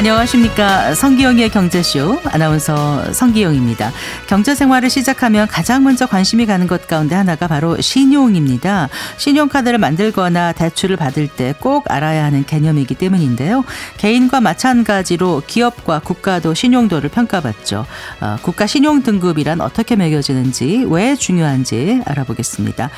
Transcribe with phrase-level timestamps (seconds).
[0.00, 0.94] 안녕하십니까.
[0.94, 3.92] 성기영의 경제쇼 아나운서 성기영입니다.
[4.30, 8.88] 경제 생활을 시작하면 가장 먼저 관심이 가는 것 가운데 하나가 바로 신용입니다.
[9.16, 13.64] 신용카드를 만들거나 대출을 받을 때 꼭 알아야 하는 개념이기 때문인데요.
[13.98, 17.86] 개인과 마찬가지로 기업과 국가도 신용도를 평가받죠.
[18.20, 22.90] 어, 국가 신용 등급이란 어떻게 매겨지는지 왜 중요한지 알아보겠습니다.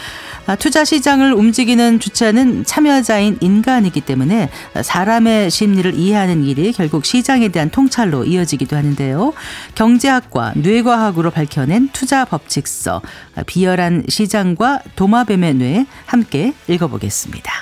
[0.47, 4.51] 아, 투자 시장을 움직이는 주체는 참여자인 인간이기 때문에
[4.83, 9.33] 사람의 심리를 이해하는 일이 결국 시장에 대한 통찰로 이어지기도 하는데요.
[9.75, 13.03] 경제학과 뇌과학으로 밝혀낸 투자 법칙서
[13.47, 17.53] 비열한 시장과 도마뱀의 뇌 함께 읽어보겠습니다.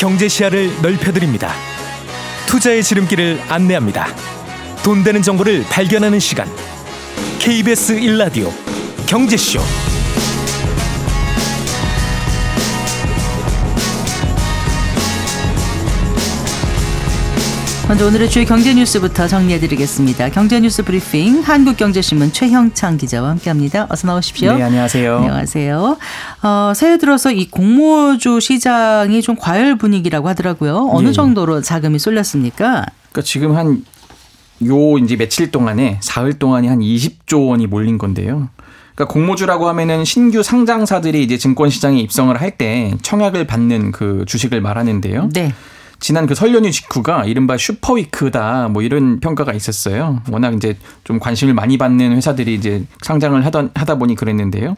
[0.00, 1.52] 경제 시야를 넓혀드립니다.
[2.46, 4.06] 투자의 지름길을 안내합니다.
[4.82, 6.48] 돈 되는 정보를 발견하는 시간.
[7.38, 8.50] KBS 1라디오
[9.06, 9.89] 경제쇼.
[17.90, 20.28] 먼저 오늘의 주요 경제 뉴스부터 정리해드리겠습니다.
[20.28, 23.88] 경제 뉴스 브리핑 한국경제신문 최형창 기자와 함께합니다.
[23.90, 24.56] 어서 나오십시오.
[24.56, 25.16] 네, 안녕하세요.
[25.16, 25.98] 안녕하세요.
[26.44, 30.88] 어, 새해 들어서 이 공모주 시장이 좀 과열 분위기라고 하더라고요.
[30.92, 31.12] 어느 예.
[31.12, 32.86] 정도로 자금이 쏠렸습니까?
[33.10, 33.82] 그러니까 지금 한
[34.62, 38.50] 요 이제 며칠 동안에 사흘 동안에 한 20조 원이 몰린 건데요.
[38.94, 44.60] 그러니까 공모주라고 하면은 신규 상장사들이 이제 증권 시장에 입성을 할 때 청약을 받는 그 주식을
[44.60, 45.30] 말하는데요.
[45.32, 45.54] 네.
[46.00, 50.22] 지난 그 설 연휴 직후가 이른바 super week다 뭐 이런 평가가 있었어요.
[50.30, 54.76] 워낙 이제 좀 관심을 많이 받는 회사들이 이제 상장을 하던 하다 보니 그랬는데요.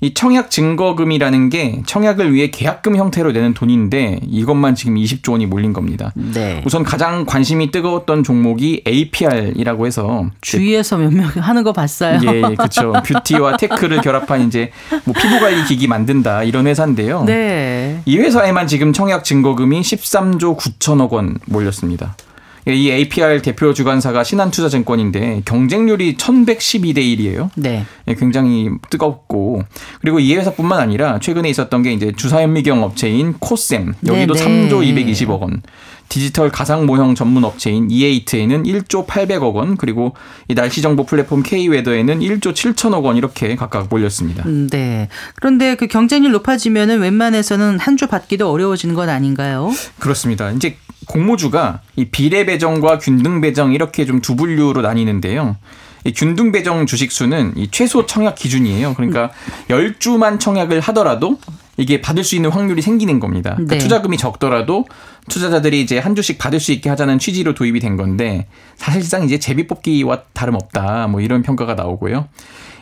[0.00, 5.72] 이 청약 증거금이라는 게 청약을 위해 계약금 형태로 내는 돈인데 이것만 지금 20조 원이 몰린
[5.72, 6.12] 겁니다.
[6.14, 6.62] 네.
[6.64, 12.20] 우선 가장 관심이 뜨거웠던 종목이 APR이라고 해서 주위에서 몇 명 하는 거 봤어요.
[12.24, 12.92] 예, 예, 그렇죠.
[13.04, 14.70] beauty와 tech를 결합한 이제
[15.04, 17.24] 뭐 피부 관리 기기 만든다 이런 회사인데요.
[17.24, 18.00] 네.
[18.04, 22.14] 이 회사에만 지금 청약 증거금이 13조 9천억 원 몰렸습니다.
[22.74, 27.50] 이 APR 대표 주관사가 신한투자증권인데 경쟁률이 1112대 1이에요.
[27.56, 27.84] 네.
[28.06, 29.62] 예, 굉장히 뜨겁고
[30.00, 35.04] 그리고 이 회사뿐만 아니라 최근에 있었던 게 이제 주사현미경 업체인 코셈 여기도 네, 3조 네.
[35.04, 35.62] 220억 원.
[36.08, 40.14] 디지털 가상 모형 전문 업체인 이에이트에는 1조 800억 원, 그리고
[40.48, 44.44] 이 날씨 정보 플랫폼 K웨더에는 1조 7천억 원 이렇게 각각 몰렸습니다.
[44.46, 45.08] 음, 네.
[45.36, 49.72] 그런데 그 경쟁률 높아지면은 웬만해서는 한 주 받기도 어려워지는 건 아닌가요?
[49.98, 50.52] 그렇습니다.
[50.52, 50.76] 이제
[51.08, 55.56] 공모주가 이 비례 배정과 균등 배정 이렇게 좀 두 분류로 나뉘는데요.
[56.04, 58.94] 이 균등 배정 주식 수는 이 최소 청약 기준이에요.
[58.94, 59.30] 그러니까
[59.68, 61.38] 10주만 청약을 하더라도
[61.78, 63.52] 이게 받을 수 있는 확률이 생기는 겁니다.
[63.52, 63.78] 그러니까 네.
[63.78, 64.84] 투자금이 적더라도
[65.28, 68.46] 투자자들이 이제 한 주씩 받을 수 있게 하자는 취지로 도입이 된 건데
[68.76, 71.06] 사실상 이제 제비 뽑기와 다름없다.
[71.06, 72.28] 뭐 이런 평가가 나오고요.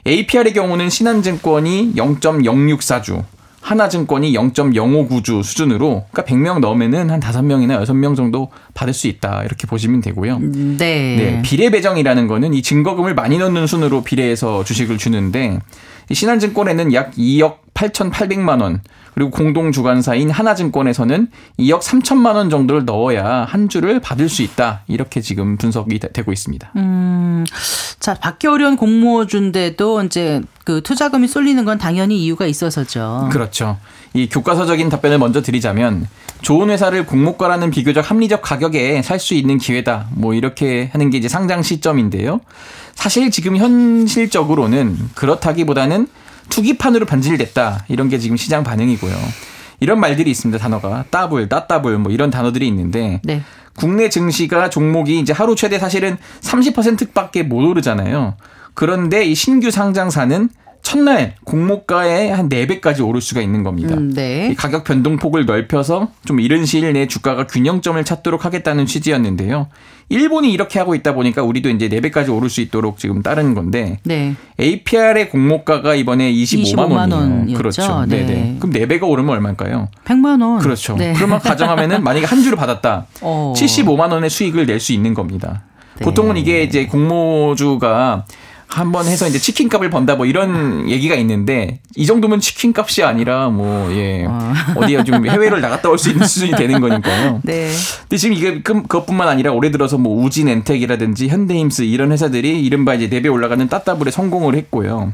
[0.07, 3.25] APR의 경우는 신한증권이 0.064주,
[3.61, 9.43] 하나증권이 0.059주 수준으로 그러니까 100명 넣으면은 한 5명이나 6명 정도 받을 수 있다.
[9.45, 10.39] 이렇게 보시면 되고요.
[10.39, 10.77] 네.
[10.79, 17.13] 네, 비례 배정이라는 거는 이 증거금을 많이 넣는 순으로 비례해서 주식을 주는데 이 신한증권에는 약
[17.13, 18.81] 2억 8,800만 원
[19.15, 21.29] 그리고 공동 주관사인 하나증권에서는
[21.59, 26.33] 2억 3천만 원 정도를 넣어야 한 주를 받을 수 있다 이렇게 지금 분석이 되- 되고
[26.33, 26.71] 있습니다.
[26.77, 27.45] 음,
[27.99, 33.29] 자, 받기 어려운 공모주인데도 이제 그 투자금이 쏠리는 건 당연히 이유가 있어서죠.
[33.33, 33.79] 그렇죠.
[34.15, 36.09] 이 교과서적인 답변을 먼저 드리자면
[36.43, 40.07] 좋은 회사를 공모가라는 비교적 합리적 가격에 살 수 있는 기회다.
[40.13, 42.41] 뭐 이렇게 하는 게 이제 상장 시점인데요.
[42.97, 46.09] 사실 지금 현실적으로는 그렇다기보다는
[46.49, 47.85] 투기판으로 변질됐다.
[47.89, 49.15] 이런 게 지금 시장 반응이고요.
[49.79, 50.59] 이런 말들이 있습니다.
[50.61, 53.43] 단어가 따블, 따따블 뭐 이런 단어들이 있는데 네.
[53.77, 58.37] 국내 증시가 종목이 이제 하루 최대 사실은 30%밖에 못 오르잖아요.
[58.75, 60.49] 그런데 이 신규 상장사는
[60.83, 63.97] 첫날 공모가의 한 4배까지 오를 수가 있는 겁니다.
[63.97, 64.51] 음, 네.
[64.53, 69.69] 이 가격 변동폭을 넓혀서 좀 이른 시일 내에 주가가 균형점을 찾도록 하겠다는 취지였는데요.
[70.09, 74.35] 일본이 이렇게 하고 있다 보니까 우리도 이제 4배까지 오를 수 있도록 지금 따른 건데 네.
[74.61, 77.59] APR의 공모가가 이번에 25만, 25만 원이에요.
[77.59, 78.05] 그렇죠.
[78.07, 78.25] 네.
[78.25, 78.57] 네네.
[78.61, 79.89] 그럼 4배가 오르면 얼마일까요?
[80.05, 80.59] 100만 원.
[80.61, 80.97] 그렇죠.
[80.97, 81.13] 네.
[81.15, 83.07] 그러면 가정하면은 만약에 한 주를 받았다.
[83.21, 83.53] 어.
[83.57, 85.63] 75만 원의 수익을 낼 수 있는 겁니다.
[85.99, 86.05] 네.
[86.05, 88.25] 보통은 이게 이제 공모주가
[88.69, 93.49] 한번 해서 이제 치킨 값을 번다 뭐 이런 얘기가 있는데 이 정도면 치킨 값이 아니라
[93.49, 94.25] 뭐 예.
[94.27, 94.53] 어.
[94.75, 97.41] 어디에 좀 해외를 나갔다 올 수 있는 수준이 되는 거니까요.
[97.45, 97.71] 네.
[98.03, 103.07] 근데 지금 이게 그- 그것뿐만 아니라 올해 들어서 뭐 우진엔텍이라든지 현대힘스 이런 회사들이 이른바 이제
[103.07, 105.13] 네배 올라가는 따따블에 성공을 했고요.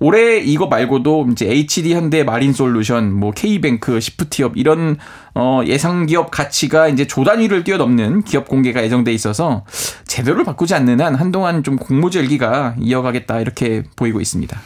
[0.00, 4.96] 올해 이거 말고도 이제 HD 현대 마린 솔루션, 뭐 K뱅크, 시프티업 이런
[5.34, 9.64] 어 예상 기업 가치가 이제 조 단위를 뛰어넘는 기업 공개가 예정돼 있어서
[10.06, 14.58] 제도를 바꾸지 않는 한 한동안 좀 공모절기가 이어가겠다 이렇게 보이고 있습니다.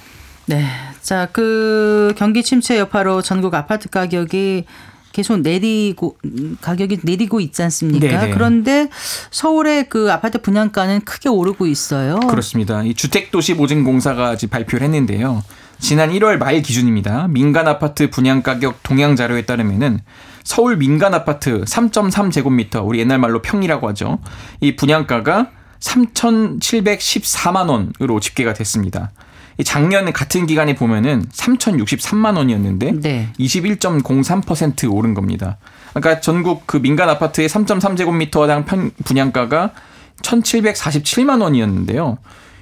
[0.47, 0.65] 네.
[1.01, 4.65] 자, 그 경기 침체 여파로 전국 아파트 가격이
[5.13, 8.07] 계속 내리고 음, 가격이 내리고 있지 않습니까?
[8.07, 8.31] 네네.
[8.33, 8.89] 그런데
[9.31, 12.21] 서울의 그 아파트 분양가는 크게 오르고 있어요.
[12.21, 12.83] 그렇습니다.
[12.83, 15.43] 이 주택도시보증공사가 발표를 했는데요.
[15.79, 17.29] 지난 1월 말 기준입니다.
[17.29, 20.01] 민간 아파트 분양 가격 동향 자료에 따르면은
[20.45, 24.19] 서울 민간 아파트 3.3제곱미터, 우리 옛날 말로 평이라고 하죠.
[24.61, 29.11] 이 분양가가 3,714만 원으로 집계가 됐습니다.
[29.61, 33.29] 이 작년 같은 기간에 보면은 3,063만 원이었는데 네.
[33.39, 35.59] 21.03% 오른 겁니다.
[35.93, 39.73] 그러니까 전국 그 민간 아파트의 3.3제곱미터당 편 분양가가
[40.23, 42.17] 1,747만 원이었는데요.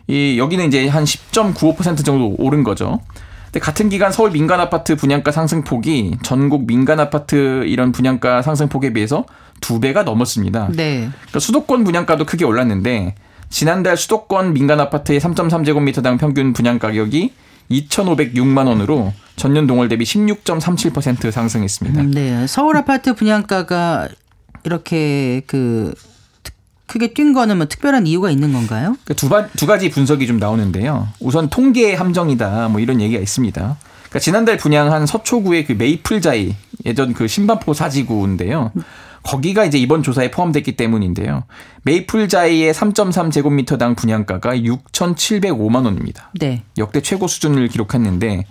[0.08, 2.98] 이 여기는 이제 한 10.95% 정도 오른 거죠.
[3.44, 9.24] 근데 같은 기간 서울 민간 아파트 분양가 상승폭이 전국 민간 아파트 이런 분양가 상승폭에 비해서
[9.60, 10.70] 두 배가 넘었습니다.
[10.72, 11.08] 네.
[11.10, 13.14] 그러니까 수도권 분양가도 크게 올랐는데
[13.50, 17.32] 지난달 수도권 민간 아파트의 3.3제곱미터당 평균 분양 가격이
[17.70, 22.00] 2,506만 원으로 전년 동월 대비 16.37% 상승했습니다.
[22.00, 22.46] 음, 네.
[22.46, 24.08] 서울 아파트 분양가가
[24.64, 25.94] 이렇게 그
[26.42, 26.54] 특-
[26.86, 28.96] 크게 뛴 거는 뭐 특별한 이유가 있는 건가요?
[29.04, 31.08] 그두 바- 두 가지 분석이 좀 나오는데요.
[31.20, 33.60] 우선 통계 함정이다 뭐 이런 얘기가 있습니다.
[34.08, 36.54] 그러니까 지난달 분양한 서초구의 그 메이플자이
[36.86, 38.72] 예전 그 신반포 사지구인데요.
[39.22, 41.44] 거기가 이제 이번 조사에 포함됐기 때문인데요.
[41.82, 46.30] 메이플자이의 3.3제곱미터당 분양가가 6,705만 원입니다.
[46.38, 46.62] 네.
[46.78, 48.44] 역대 최고 수준을 기록했는데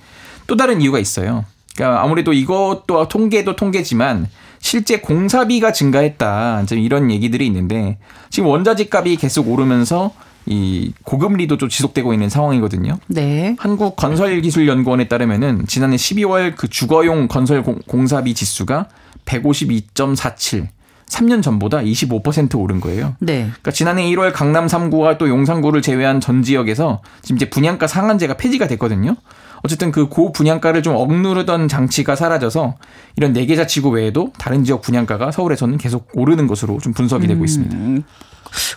[0.48, 1.46] 또 다른 이유가 있어요.
[1.76, 4.28] 그러니까 아무래도 이것도 통계도 통계지만
[4.60, 6.62] 실제 공사비가 증가했다.
[6.64, 7.98] 이제 이런 얘기들이 있는데
[8.30, 10.12] 지금 원자재 값이 계속 오르면서
[10.50, 12.98] 이 고금리도 좀 지속되고 있는 상황이거든요.
[13.08, 13.56] 네.
[13.60, 18.88] 한국 건설기술연구원에 따르면은 지난해 12월 그 주거용 건설 공- 공사비 지수가
[19.26, 20.68] 152.47.
[21.08, 23.16] 3년 전보다 25% 오른 거예요.
[23.20, 23.44] 네.
[23.44, 28.68] 그러니까 지난해 1월 강남 3구와 또 용산구를 제외한 전 지역에서 지금 이제 분양가 상한제가 폐지가
[28.68, 29.16] 됐거든요.
[29.64, 32.76] 어쨌든 그 고 분양가를 좀 억누르던 장치가 사라져서
[33.16, 37.44] 이런 네 개 자치구 외에도 다른 지역 분양가가 서울에서는 계속 오르는 것으로 좀 분석이 되고
[37.46, 37.76] 있습니다.
[37.78, 38.04] 음,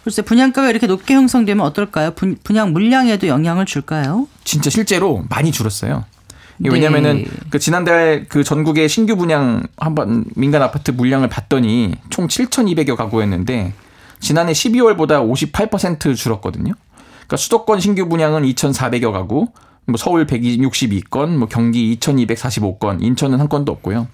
[0.05, 2.13] 글쎄 분양가가 이렇게 높게 형성되면 어떨까요?
[2.13, 4.29] 분, 분양 물량에도 영향을 줄까요?
[4.45, 6.05] 진짜 실제로 많이 줄었어요.
[6.61, 6.75] 이게 네.
[6.75, 13.73] 왜냐면은 그 지난달 그 전국의 신규 분양 한번 민간 아파트 물량을 봤더니 총 7,200여 가구였는데
[14.21, 16.75] 지난해 12월보다 58% 줄었거든요.
[17.13, 19.49] 그러니까 수도권 신규 분양은 2,400여 가구,
[19.87, 24.09] 뭐 서울 162건, 뭐 경기 2,245건, 인천은 한 건도 없고요.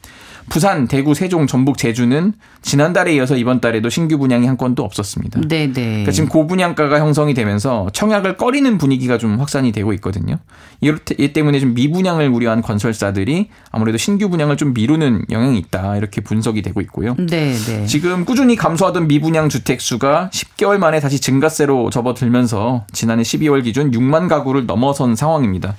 [0.49, 2.33] 부산, 대구, 세종, 전북, 제주는
[2.63, 5.41] 지난달에 이어서 이번 달에도 신규 분양이 한 건도 없었습니다.
[5.49, 5.73] 네, 네.
[5.73, 10.39] 그러니까 지금 고분양가가 형성이 되면서 청약을 꺼리는 분위기가 좀 확산이 되고 있거든요.
[10.81, 16.63] 이 때문에 좀 미분양을 우려한 건설사들이 아무래도 신규 분양을 좀 미루는 영향이 있다 이렇게 분석이
[16.63, 17.15] 되고 있고요.
[17.19, 17.87] 네, 네.
[17.87, 24.29] 지금 꾸준히 감소하던 미분양 주택 수가 10개월 만에 다시 증가세로 접어들면서 지난해 12월 기준 6만
[24.29, 25.75] 가구를 넘어선 상황입니다.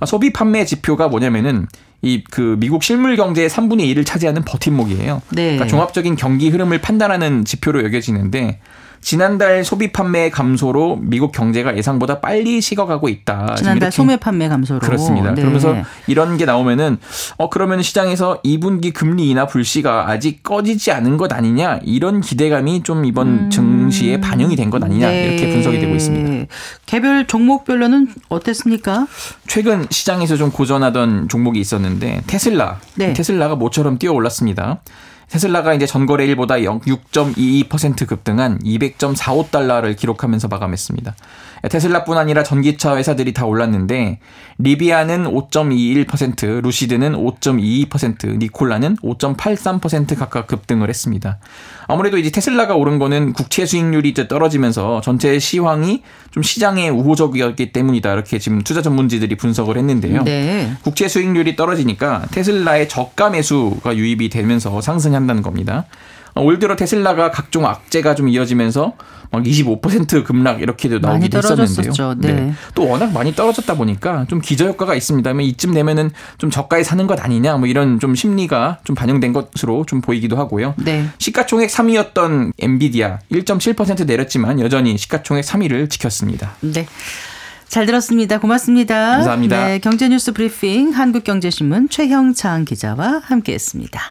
[0.00, 1.66] 아, 소비 판매 지표가 뭐냐면은
[2.02, 5.20] 이 그 미국 실물 경제의 3분의 1을 차지하는 버팀목이에요.
[5.30, 5.42] 네.
[5.42, 8.58] 그러니까 종합적인 경기 흐름을 판단하는 지표로 여겨지는데
[9.00, 13.54] 지난달 소비 판매 감소로 미국 경제가 예상보다 빨리 식어가고 있다.
[13.56, 15.32] 지난달 소매 판매 감소로 그렇습니다.
[15.34, 15.40] 네.
[15.40, 15.74] 그러면서
[16.06, 16.98] 이런 게 나오면은
[17.38, 23.04] 어 그러면 시장에서 2분기 금리 인하 불씨가 아직 꺼지지 않은 것 아니냐 이런 기대감이 좀
[23.04, 23.50] 이번 음.
[23.50, 25.26] 증시에 반영이 된 것 아니냐 네.
[25.26, 26.46] 이렇게 분석이 되고 있습니다.
[26.86, 29.06] 개별 종목별로는 어땠습니까?
[29.46, 32.78] 최근 시장에서 좀 고전하던 종목이 있었는데 테슬라.
[32.96, 33.12] 네.
[33.14, 34.80] 테슬라가 모처럼 뛰어 올랐습니다.
[35.30, 41.14] 테슬라가 이제 전거래일보다 6.22% 급등한 200.45달러를 기록하면서 마감했습니다.
[41.68, 44.18] 테슬라뿐 아니라 전기차 회사들이 다 올랐는데
[44.58, 51.38] 리비아는 5.21%, 루시드는 5.22%, 니콜라는 5.83% 각각 급등을 했습니다.
[51.86, 58.12] 아무래도 이제 테슬라가 오른 거는 국채 수익률이 이제 떨어지면서 전체 시황이 좀 시장에 우호적이었기 때문이다.
[58.12, 60.22] 이렇게 지금 투자 전문지들이 분석을 했는데요.
[60.22, 60.72] 네.
[60.82, 65.86] 국채 수익률이 떨어지니까 테슬라의 저가 매수가 유입이 되면서 상승한다는 겁니다.
[66.36, 68.94] 올 들어 테슬라가 각종 악재가 좀 이어지면서
[69.30, 72.14] 막 25% 급락 이렇게도 나오기도 했었는데요.
[72.18, 72.32] 네.
[72.32, 72.54] 네.
[72.74, 75.30] 또 워낙 많이 떨어졌다 보니까 좀 기저 효과가 있습니다.
[75.30, 80.00] 이쯤 되면은 좀 저가에 사는 것 아니냐 뭐 이런 좀 심리가 좀 반영된 것으로 좀
[80.00, 80.74] 보이기도 하고요.
[80.78, 81.06] 네.
[81.18, 86.52] 시가총액 3위였던 엔비디아 1.7% 내렸지만 여전히 시가총액 3위를 지켰습니다.
[86.60, 86.86] 네.
[87.68, 88.38] 잘 들었습니다.
[88.38, 89.12] 고맙습니다.
[89.12, 89.68] 감사합니다.
[89.68, 94.10] 네, 경제뉴스 브리핑 한국경제신문 최형창 기자와 함께했습니다.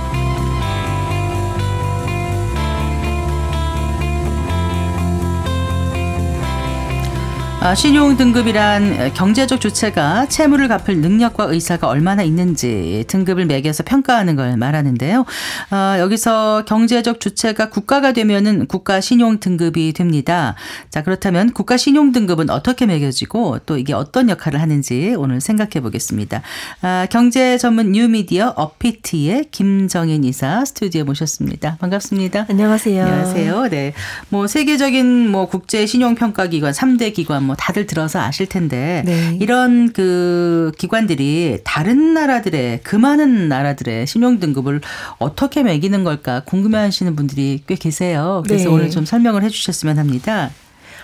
[7.75, 15.25] 신용 등급이란 경제적 주체가 채무를 갚을 능력과 의사가 얼마나 있는지 등급을 매겨서 평가하는 걸 말하는데요.
[15.69, 20.55] 아, 여기서 경제적 주체가 국가가 되면은 국가 신용 등급이 됩니다.
[20.89, 26.41] 자, 그렇다면 국가 신용 등급은 어떻게 매겨지고 또 이게 어떤 역할을 하는지 오늘 생각해 보겠습니다.
[26.81, 31.77] 아, 경제 전문 뉴미디어 어피티의 김정인 이사 스튜디오에 모셨습니다.
[31.79, 32.47] 반갑습니다.
[32.49, 33.03] 안녕하세요.
[33.03, 33.69] 안녕하세요.
[33.69, 33.93] 네.
[34.29, 39.37] 뭐 세계적인 뭐 국제 신용 평가 기관 3대 기관 뭐 다들 들어서 아실 텐데 네.
[39.39, 44.81] 이런 그 기관들이 다른 나라들의 그 많은 나라들의 신용 등급을
[45.19, 48.43] 어떻게 매기는 걸까 궁금해하시는 분들이 꽤 계세요.
[48.45, 48.75] 그래서 네.
[48.75, 50.51] 오늘 좀 설명을 해주셨으면 합니다.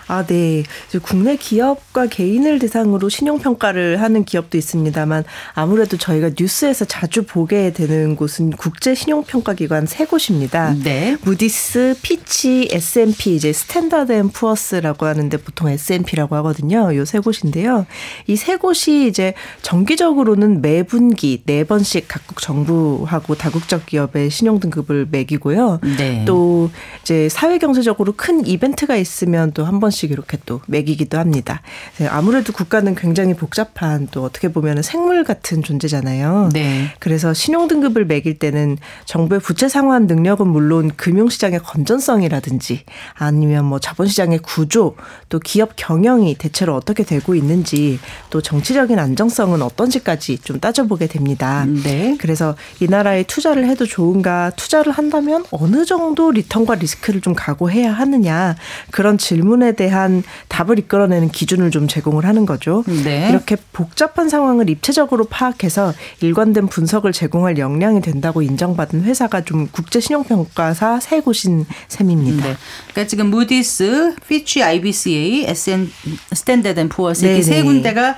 [0.08, 0.64] 아, 네.
[1.02, 5.24] 국내 기업과 개인을 대상으로 신용평가를 하는 기업도 있습니다만
[5.54, 10.76] 아무래도 저희가 뉴스에서 자주 보게 되는 곳은 국제 신용평가기관 세 곳입니다.
[10.84, 11.18] 네.
[11.24, 16.96] 무디스, 피치, S&P 이제 스탠다드 앤 푸어스라고 하는데 보통 S&P라고 하거든요.
[16.96, 17.86] 요 세 곳인데요.
[18.28, 25.08] 이 세 곳이 이제 정기적으로는 매 분기 네 번씩 각국 정부하고 다국적 기업의 신용 등급을
[25.12, 25.80] 매기고요.
[25.98, 26.24] 네.
[26.26, 26.70] 또
[27.02, 31.62] 이제 사회 경제적으로 큰 이벤트가 있으면 또 한 번씩 번씩 이렇게 또 매기기도 합니다.
[31.98, 36.52] 네, 아무래도 국가는 굉장히 복잡한 또 어떻게 보면 생물 같은 존재잖아요.
[36.54, 36.92] 네.
[37.00, 42.84] 그래서 신용 등급을 매길 때는 정부의 부채 상환 능력은 물론 금융시장의 건전성이라든지
[43.16, 44.96] 아니면 뭐 자본시장의 구조
[45.30, 48.00] 또 기업 경영이 대체로 어떻게 되고 있는지
[48.30, 51.66] 또 정치적인 안정성은 어떤지까지 좀 따져보게 됩니다.
[51.66, 52.16] 네.
[52.20, 58.56] 그래서 이 나라에 투자를 해도 좋은가 투자를 한다면 어느 정도 return과 리스크를 좀 각오해야 하느냐
[58.92, 62.84] 그런 질문에 대해 대한 답을 이끌어내는 기준을 좀 제공을 하는 거죠.
[63.04, 63.30] 네.
[63.30, 71.00] 이렇게 복잡한 상황을 입체적으로 파악해서 일관된 분석을 제공할 역량이 된다고 인정받은 회사가 좀 국제 신용평가사
[71.00, 72.48] 세 곳인 셈입니다.
[72.48, 72.56] 네.
[72.92, 75.90] 그러니까 지금 무디스, 피치, IBCA, SN
[76.34, 78.16] 스탠다드 앤 푸어스 이렇게 세 군데가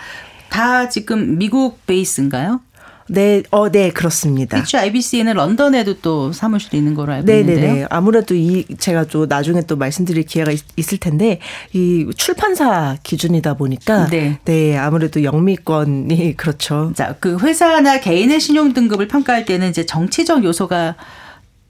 [0.49, 2.61] 다 지금 미국 베이스인가요?
[3.09, 4.57] 네, 어, 네, 그렇습니다.
[4.57, 7.53] 피치 IBCA는 런던에도 또 사무실이 있는 걸로 알고 네네네.
[7.53, 7.87] 있는데요.
[7.89, 11.39] 아무래도 이 제가 또 나중에 또 말씀드릴 기회가 있, 을 텐데
[11.73, 16.91] 이 출판사 기준이다 보니까 네, 네 아무래도 영미권이 그렇죠.
[16.95, 20.95] 자, 그 회사나 개인의 신용 등급을 평가할 때는 이제 정치적 요소가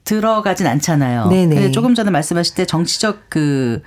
[0.04, 1.28] 들어가진 않잖아요.
[1.28, 1.70] 네네.
[1.70, 3.82] 조금 전에 말씀하실 때 정치적 그그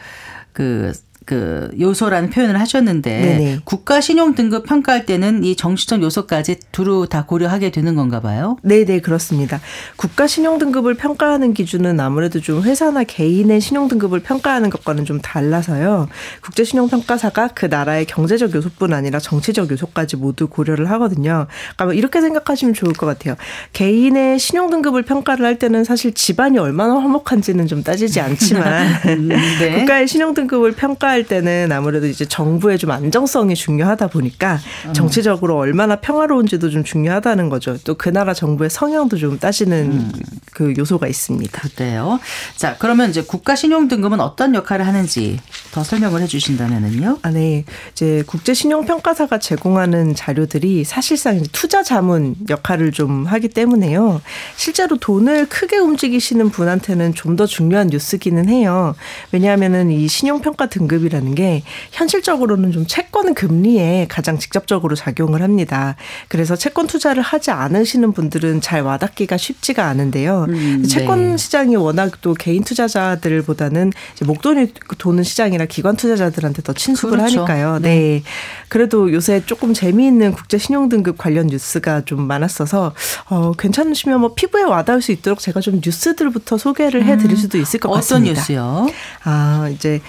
[0.54, 0.94] 그,
[1.26, 3.60] 그그 요소라는 표현을 하셨는데 네네.
[3.64, 8.58] 국가 신용 등급 평가할 때는 이 정치적 요소까지 두루 다 고려하게 되는 건가 봐요.
[8.62, 9.60] 네, 네, 그렇습니다.
[9.96, 16.10] 국가 신용 등급을 평가하는 기준은 아무래도 좀 회사나 개인의 신용 등급을 평가하는 것과는 좀 달라서요.
[16.42, 21.48] 국제 신용 평가사가 그 나라의 경제적 요소뿐 아니라 정치적 요소까지 모두 고려를 하거든요.
[21.76, 23.36] 그러니까 뭐 이렇게 생각하시면 좋을 것 같아요.
[23.74, 28.88] 개인의 신용 등급을 평가를 할 때는 사실 집안이 얼마나 화목한지는 좀 따지지 않지만
[29.60, 29.80] 네.
[29.80, 34.60] 국가의 신용 등급을 평가 평가할 때는 아무래도 이제 정부의 좀 안정성이 중요하다 보니까
[34.94, 37.78] 정치적으로 얼마나 평화로운지도 좀 중요하다는 거죠.
[37.86, 40.12] 또 그 나라 정부의 성향도 좀 따지는
[40.52, 41.70] 그 요소가 있습니다.
[41.76, 42.20] 그래요.
[42.58, 45.40] 자, 그러면 이제 국가 신용 등급은 어떤 역할을 하는지
[45.72, 47.20] 더 설명을 해 주신다면은요.
[47.22, 47.64] 아, 네.
[47.94, 54.22] 이제 국제 신용 평가사가 제공하는 자료들이 사실상 투자 자문 역할을 좀 하기 때문에요.
[54.58, 58.94] 실제로 돈을 크게 움직이시는 분한테는 좀 더 중요한 뉴스기는 해요.
[59.32, 65.96] 왜냐하면은 이 신용 평가 등급 이라는 게 현실적으로는 좀 채권 금리에 가장 직접적으로 작용을 합니다.
[66.28, 70.46] 그래서 채권 투자를 하지 않으시는 분들은 잘 와닿기가 쉽지가 않은데요.
[70.50, 71.38] 음, 채권 네.
[71.38, 73.92] 시장이 워낙 또 개인 투자자들보다는
[74.26, 77.40] 목돈이 도는 시장이라 기관 투자자들한테 더 친숙을 그렇죠.
[77.40, 77.80] 하니까요.
[77.80, 78.24] 네.
[78.70, 82.94] 그래도 요새 조금 재미있는 국제 신용 등급 관련 뉴스가 좀 많았어서
[83.30, 87.80] 어 괜찮으시면 뭐 피부에 와닿을 수 있도록 제가 좀 뉴스들부터 소개를 해 드릴 수도 있을
[87.80, 87.92] 것 음.
[87.92, 88.40] 어떤 같습니다.
[88.40, 88.88] 뉴스요?
[89.24, 90.02] 아, 이제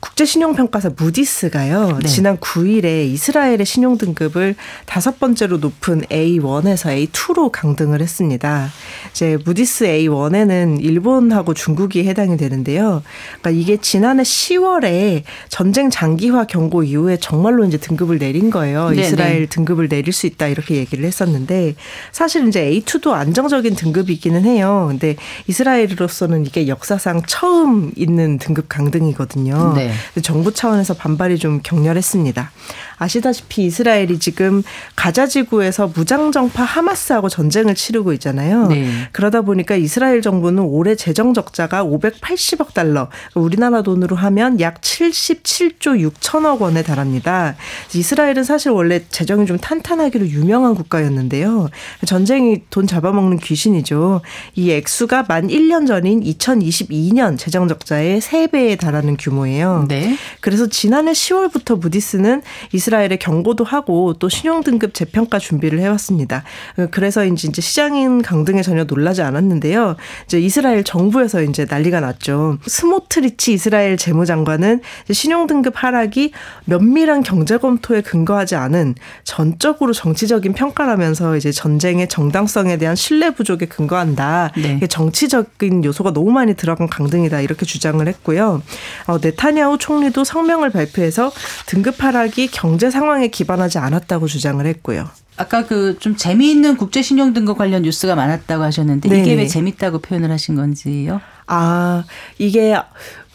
[0.00, 1.98] 국제신용평가사 무디스가요.
[2.02, 2.08] 네.
[2.08, 4.54] 지난 9일에 이스라엘의 신용 등급을
[4.86, 8.68] 다섯 번째로 높은 A1에서 A2로 강등을 했습니다.
[9.10, 13.02] 이제 무디스 A1에는 일본하고 중국이 해당이 되는데요.
[13.40, 18.90] 그러니까 이게 지난해 10월에 전쟁 장기화 경고 이후에 정말로 이제 등급을 내린 거예요.
[18.90, 19.02] 네네.
[19.02, 21.74] 이스라엘 등급을 내릴 수 있다 이렇게 얘기를 했었는데
[22.12, 24.86] 사실 이제 A2도 안정적인 등급이기는 해요.
[24.88, 29.74] 근데 이스라엘으로서는 이게 역사상 처음 있는 등급 강등이거든요.
[29.74, 29.81] 네.
[29.88, 32.50] 근데 정부 차원에서 반발이 좀 격렬했습니다.
[32.98, 34.62] 아시다시피 이스라엘이 지금
[34.94, 38.68] 가자 지구에서 무장정파 하마스하고 전쟁을 치르고 있잖아요.
[38.68, 38.88] 네.
[39.12, 46.60] 그러다 보니까 이스라엘 정부는 올해 재정 적자가 580억 달러, 우리나라 돈으로 하면 약 77조 6천억
[46.60, 47.56] 원에 달합니다.
[47.94, 51.68] 이스라엘은 사실 원래 재정이 좀 탄탄하기로 유명한 국가였는데요.
[52.06, 54.20] 전쟁이 돈 잡아먹는 귀신이죠.
[54.54, 59.71] 이 액수가 만 1년 전인 2022년 재정 적자의 3배에 달하는 규모예요.
[59.88, 60.16] 네.
[60.40, 66.44] 그래서 지난해 10월부터 무디스는 이스라엘에 경고도 하고 또 신용등급 재평가 준비를 해왔습니다.
[66.90, 69.96] 그래서 이제 시장인 강등에 전혀 놀라지 않았는데요.
[70.26, 72.58] 이제 이스라엘 정부에서 이제 난리가 났죠.
[72.66, 76.32] 스모트리치 이스라엘 재무장관은 신용등급 하락이
[76.64, 84.52] 면밀한 경제 검토에 근거하지 않은 전적으로 정치적인 평가라면서 이제 전쟁의 정당성에 대한 신뢰 부족에 근거한다.
[84.56, 84.80] 네.
[84.86, 88.62] 정치적인 요소가 너무 많이 들어간 강등이다 이렇게 주장을 했고요.
[89.06, 91.32] 어, 네타냐후 총리도 성명을 발표해서
[91.66, 95.08] 등급 하락이 경제 상황에 기반하지 않았다고 주장을 했고요.
[95.36, 99.34] 아까 그 좀 재미있는 국제 신용 등급 관련 뉴스가 많았다고 하셨는데 이게 네네.
[99.42, 101.20] 왜 재밌다고 표현을 하신 건지요?
[101.46, 102.04] 아,
[102.38, 102.74] 이게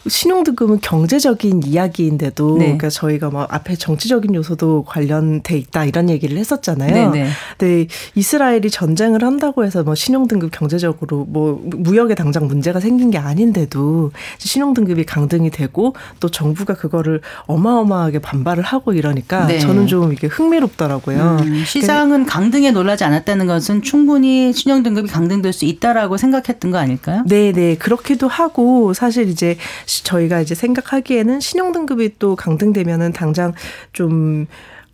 [0.08, 2.64] 신용등급은 경제적인 이야기인데도 네.
[2.66, 7.10] 그러니까 저희가 뭐 앞에 정치적인 요소도 관련돼 있다 이런 얘기를 했었잖아요.
[7.12, 7.28] 네네.
[7.58, 14.12] 근데 이스라엘이 전쟁을 한다고 해서 뭐 신용등급 경제적으로 뭐 무역에 당장 문제가 생긴 게 아닌데도
[14.38, 19.58] 신용등급이 강등이 되고 또 정부가 그거를 어마어마하게 반발을 하고 이러니까 네.
[19.58, 21.38] 저는 좀 이게 흥미롭더라고요.
[21.42, 27.22] 음, 시장은 강등에 놀라지 않았다는 것은 충분히 신용 등급이 강등될 수 있다라고 생각했던 거 아닐까요?
[27.26, 27.76] 네, 네.
[27.76, 33.52] 그렇기도 하고 사실 이제 시- 저희가 이제 생각하기에는 신용 등급이 또 강등되면은 당장
[33.92, 34.46] 좀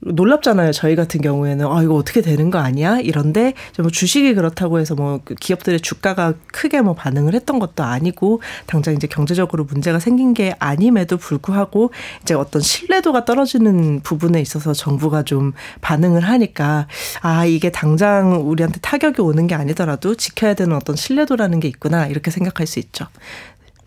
[0.04, 0.72] 놀랍잖아요.
[0.72, 3.00] 저희 같은 경우에는 아 이거 어떻게 되는 거 아니야?
[3.00, 8.94] 이런데 뭐 주식이 그렇다고 해서 뭐그 기업들의 주가가 크게 뭐 반응을 했던 것도 아니고 당장
[8.94, 11.90] 이제 경제적으로 문제가 생긴 게 아님에도 불구하고
[12.22, 16.86] 이제 어떤 신뢰도가 떨어지는 부분에 있어서 정부가 좀 반응을 하니까
[17.22, 22.30] 아 이게 당장 우리한테 타격이 오는 게 아니더라도 지켜야 되는 어떤 신뢰도라는 게 있구나 이렇게
[22.30, 23.06] 생각할 수 있죠.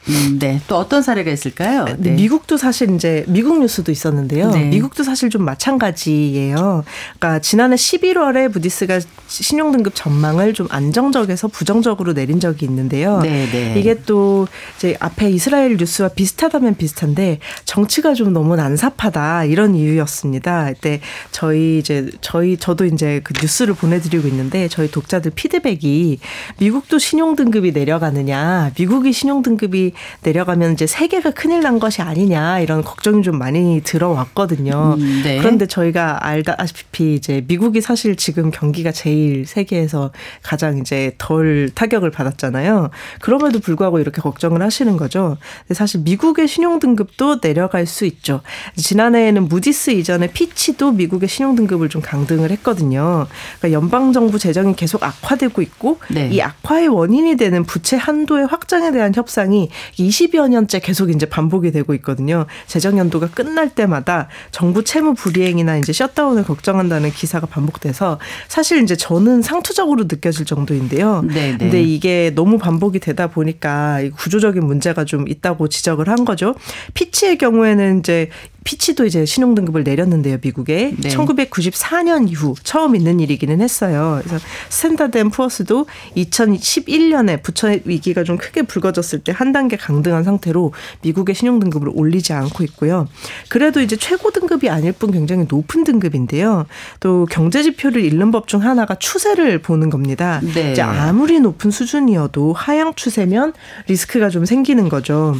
[0.09, 0.61] 음, 네.
[0.67, 1.85] 또 어떤 사례가 있을까요?
[1.97, 4.51] 네, 미국도 사실 이제 미국 뉴스도 있었는데요.
[4.51, 4.65] 네.
[4.65, 6.83] 미국도 사실 좀 마찬가지예요.
[7.19, 13.19] 그러니까 지난해 11월에 부디스가 신용 등급 전망을 좀 안정적에서 부정적으로 내린 적이 있는데요.
[13.21, 13.75] 네, 네.
[13.77, 20.71] 이게 또 이제 앞에 이스라엘 뉴스와 비슷하다면 비슷한데 정치가 좀 너무 난삽하다 이런 이유였습니다.
[20.73, 26.19] 그때 저희 이제 저희 저도 이제 그 뉴스를 보내드리고 있는데 저희 독자들 피드백이
[26.59, 32.83] 미국도 신용 등급이 내려가느냐, 미국이 신용 등급이 내려가면 이제 세계가 큰일 난 것이 아니냐 이런
[32.83, 34.95] 걱정이 좀 많이 들어왔거든요.
[34.97, 35.37] 음, 네.
[35.37, 42.89] 그런데 저희가 알다시피 이제 미국이 사실 지금 경기가 제일 세계에서 가장 이제 덜 타격을 받았잖아요.
[43.21, 45.37] 그럼에도 불구하고 이렇게 걱정을 하시는 거죠.
[45.71, 48.41] 사실 미국의 신용 등급도 내려갈 수 있죠.
[48.75, 53.27] 지난해에는 무디스 이전에 피치도 미국의 신용 등급을 좀 강등을 했거든요.
[53.59, 56.29] 그러니까 연방 정부 재정이 계속 악화되고 있고 네.
[56.31, 61.93] 이 악화의 원인이 되는 부채 한도의 확장에 대한 협상이 20여 년째 계속 이제 반복이 되고
[61.95, 62.45] 있거든요.
[62.67, 70.03] 재정연도가 끝날 때마다 정부 채무 불이행이나 이제 셧다운을 걱정한다는 기사가 반복돼서 사실 이제 저는 상투적으로
[70.03, 71.23] 느껴질 정도인데요.
[71.27, 71.57] 네, 네.
[71.57, 76.55] 근데 이게 너무 반복이 되다 보니까 구조적인 문제가 좀 있다고 지적을 한 거죠.
[76.93, 78.29] 피치의 경우에는 이제
[78.67, 80.93] 피치도 이제 신용 등급을 내렸는데요, 미국에.
[80.99, 81.07] 네.
[81.07, 84.19] 1994년 이후 처음 있는 일이기는 했어요.
[84.21, 85.85] 그래서 스탠다드 앤 푸어스도
[86.17, 92.33] 2011년에 부채 위기가 좀 크게 불거졌을 때 한 단계 강등한 상태로 미국의 신용 등급을 올리지
[92.33, 93.07] 않고 있고요.
[93.49, 96.65] 그래도 이제 최고 등급이 아닐 뿐 굉장히 높은 등급인데요.
[96.99, 100.41] 또 경제 지표를 잃는 법 중 하나가 추세를 보는 겁니다.
[100.41, 100.71] 네.
[100.71, 103.53] 이제 아무리 높은 수준이어도 하향 추세면
[103.87, 105.35] 리스크가 좀 생기는 거죠.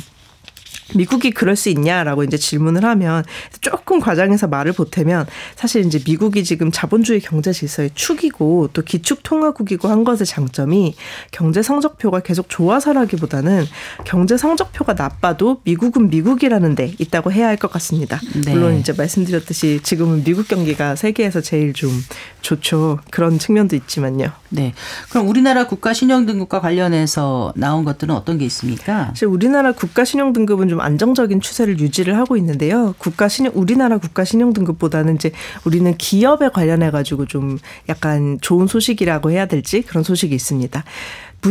[0.95, 3.23] 미국이 그럴 수 있냐라고 이제 질문을 하면
[3.61, 9.89] 조금 과장해서 말을 보태면 사실 이제 미국이 지금 자본주의 경제 질서의 축이고 또 기축 통화국이고
[9.89, 10.95] 한 것의 장점이
[11.31, 13.65] 경제 성적표가 계속 좋아서라기보다는
[14.05, 18.19] 경제 성적표가 나빠도 미국은 미국이라는 데 있다고 해야 할 것 같습니다.
[18.45, 18.53] 네.
[18.53, 21.89] 물론 이제 말씀드렸듯이 지금은 미국 경기가 세계에서 제일 좀
[22.41, 22.99] 좋죠.
[23.11, 24.31] 그런 측면도 있지만요.
[24.49, 24.73] 네.
[25.09, 29.07] 그럼 우리나라 국가 신용 등급과 관련해서 나온 것들은 어떤 게 있습니까?
[29.07, 32.95] 사실 우리나라 국가 신용 등급은 좀 안정적인 추세를 유지를 하고 있는데요.
[32.97, 35.31] 국가 신용 우리나라 국가 신용 등급보다는 이제
[35.65, 37.57] 우리는 기업에 관련해 가지고 좀
[37.89, 40.83] 약간 좋은 소식이라고 해야 될지 그런 소식이 있습니다.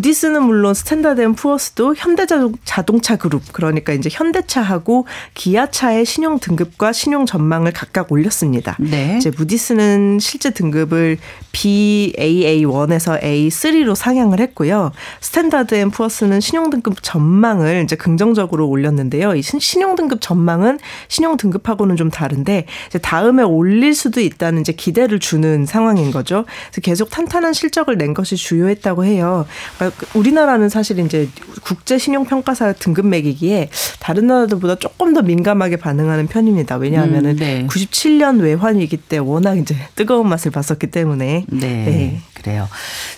[0.00, 7.72] 무디스는 물론 스탠다드 앤 푸어스도 현대자동차 그룹 그러니까 이제 현대차하고 기아차의 신용 등급과 신용 전망을
[7.72, 8.76] 각각 올렸습니다.
[8.78, 9.16] 네.
[9.16, 11.16] 이제 무디스는 실제 등급을
[11.52, 14.92] BAA1에서 A3로 상향을 했고요.
[15.22, 19.34] 스탠다드 앤 푸어스는 신용 등급 전망을 이제 긍정적으로 올렸는데요.
[19.34, 20.78] 이 신- 신용 등급 전망은
[21.08, 26.44] 신용 등급하고는 좀 다른데 이제 다음에 올릴 수도 있다는 이제 기대를 주는 상황인 거죠.
[26.70, 29.46] 그래서 계속 탄탄한 실적을 낸 것이 주요했다고 해요.
[29.78, 31.28] 그러니까 우리나라는 사실 이제
[31.62, 33.70] 국제 신용 평가사 등급 매기기에
[34.00, 36.76] 다른 나라들보다 조금 더 민감하게 반응하는 편입니다.
[36.76, 37.66] 왜냐하면은 음, 네.
[37.66, 42.20] 97년 외환 위기 때 워낙 이제 뜨거운 맛을 봤었기 때문에 네, 네.
[42.34, 42.68] 그래요.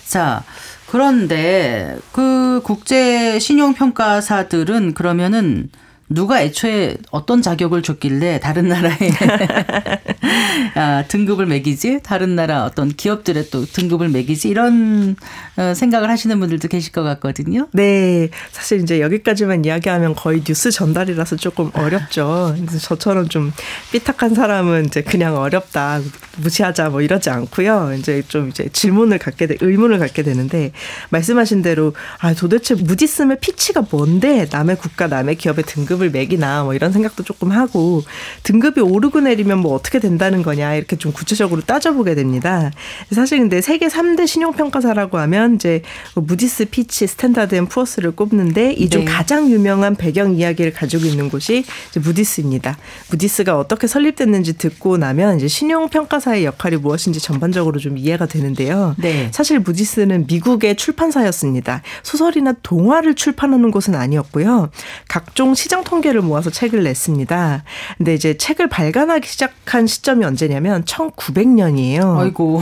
[0.07, 0.43] 자,
[0.87, 5.69] 그런데 그 국제 신용 평가사들은 그러면은
[6.09, 8.97] 누가 애초에 어떤 자격을 줬길래 다른 나라에
[10.75, 11.99] 아, 등급을 매기지?
[12.03, 14.49] 다른 나라 어떤 기업들의 또 등급을 매기지?
[14.49, 15.15] 이런
[15.55, 17.67] 어, 생각을 하시는 분들도 계실 것 같거든요.
[17.73, 22.55] 네, 사실 이제 여기까지만 이야기하면 거의 뉴스 전달이라서 조금 어렵죠.
[22.81, 23.53] 저처럼 좀
[23.91, 26.01] 삐딱한 사람은 이제 그냥 어렵다,
[26.37, 27.95] 무시하자 뭐 이러지 않고요.
[27.99, 30.71] 이제 좀 이제 질문을 갖게 돼, 의문을 갖게 되는데
[31.09, 36.73] 말씀하신 대로 아 도대체 무디스의 피치가 뭔데 남의 국가, 남의 기업의 등급 을 매기나 뭐
[36.73, 38.03] 이런 생각도 조금 하고
[38.43, 42.71] 등급이 오르고 내리면 뭐 어떻게 된다는 거냐 이렇게 좀 구체적으로 따져보게 됩니다.
[43.11, 45.81] 사실 근데 세계 3대 신용평가사라고 하면 이제
[46.15, 49.11] 뭐 무디스, 피치, 스탠다드 앤 푸어스를 꼽는데 이중 네.
[49.11, 52.77] 가장 유명한 배경 이야기를 가지고 있는 곳이 무디스입니다.
[53.09, 58.95] 무디스가 어떻게 설립됐는지 듣고 나면 이제 신용평가사의 역할이 무엇인지 전반적으로 좀 이해가 되는데요.
[58.97, 59.29] 네.
[59.33, 61.81] 사실 무디스는 미국의 출판사였습니다.
[62.03, 64.69] 소설이나 동화를 출판하는 곳은 아니었고요.
[65.07, 67.63] 각종 시장 통계를 모아서 책을 냈습니다.
[67.97, 72.19] 근데 이제 책을 발간하기 시작한 시점이 언제냐면 1900년이에요.
[72.19, 72.61] 아이고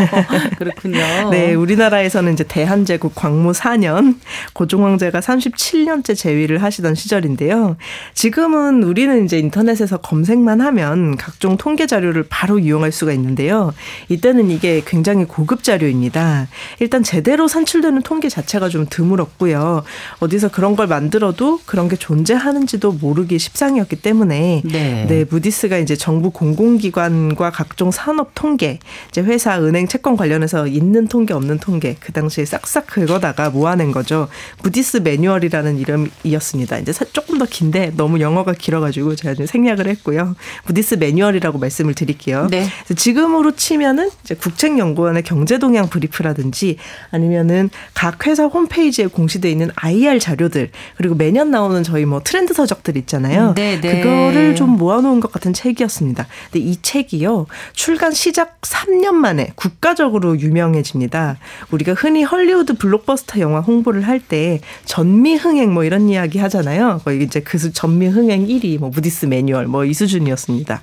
[0.56, 1.30] 그렇군요.
[1.30, 4.16] 네, 우리나라에서는 이제 대한제국 광무 4년,
[4.54, 7.76] 고종 황제가 37년째 재위를 하시던 시절인데요.
[8.14, 13.74] 지금은 우리는 이제 인터넷에서 검색만 하면 각종 통계 자료를 바로 이용할 수가 있는데요.
[14.08, 16.48] 이때는 이게 굉장히 고급 자료입니다.
[16.80, 19.82] 일단 제대로 산출되는 통계 자체가 좀 드물었고요.
[20.20, 25.06] 어디서 그런 걸 만들어도 그런 게 존재하는 지도 모르기 십상이었기 때문에 네.
[25.08, 31.34] 네, 무디스가 이제 정부 공공기관과 각종 산업 통계, 이제 회사, 은행, 채권 관련해서 있는 통계,
[31.34, 34.28] 없는 통계, 그 당시에 싹싹 긁어다가 모아낸 거죠.
[34.62, 36.78] 무디스 매뉴얼이라는 이름이었습니다.
[36.78, 40.34] 이제 사- 조금 더 긴데 너무 영어가 길어가지고 제가 좀 생략을 했고요.
[40.66, 42.48] 무디스 매뉴얼이라고 말씀을 드릴게요.
[42.50, 42.66] 네.
[42.96, 46.76] 지금으로 치면은 이제 국책연구원의 경제 동향 brief라든지
[47.10, 52.96] 아니면은 각 회사 홈페이지에 공시돼 있는 IR 자료들 그리고 매년 나오는 저희 뭐 트렌드 서적들
[52.98, 53.48] 있잖아요.
[53.50, 54.00] 음, 네, 네.
[54.02, 56.26] 그거를 좀 모아놓은 것 같은 책이었습니다.
[56.50, 61.38] 근데 이 책이요 출간 시작 3년 만에 국가적으로 유명해집니다.
[61.70, 67.00] 우리가 흔히 헐리우드 블록버스터 영화 홍보를 할 때 전미흥행 뭐 이런 이야기 하잖아요.
[67.04, 70.80] 거의 이제 그 수- 전미흥행 1위 뭐 무디스 매뉴얼 뭐 이 수준이었습니다.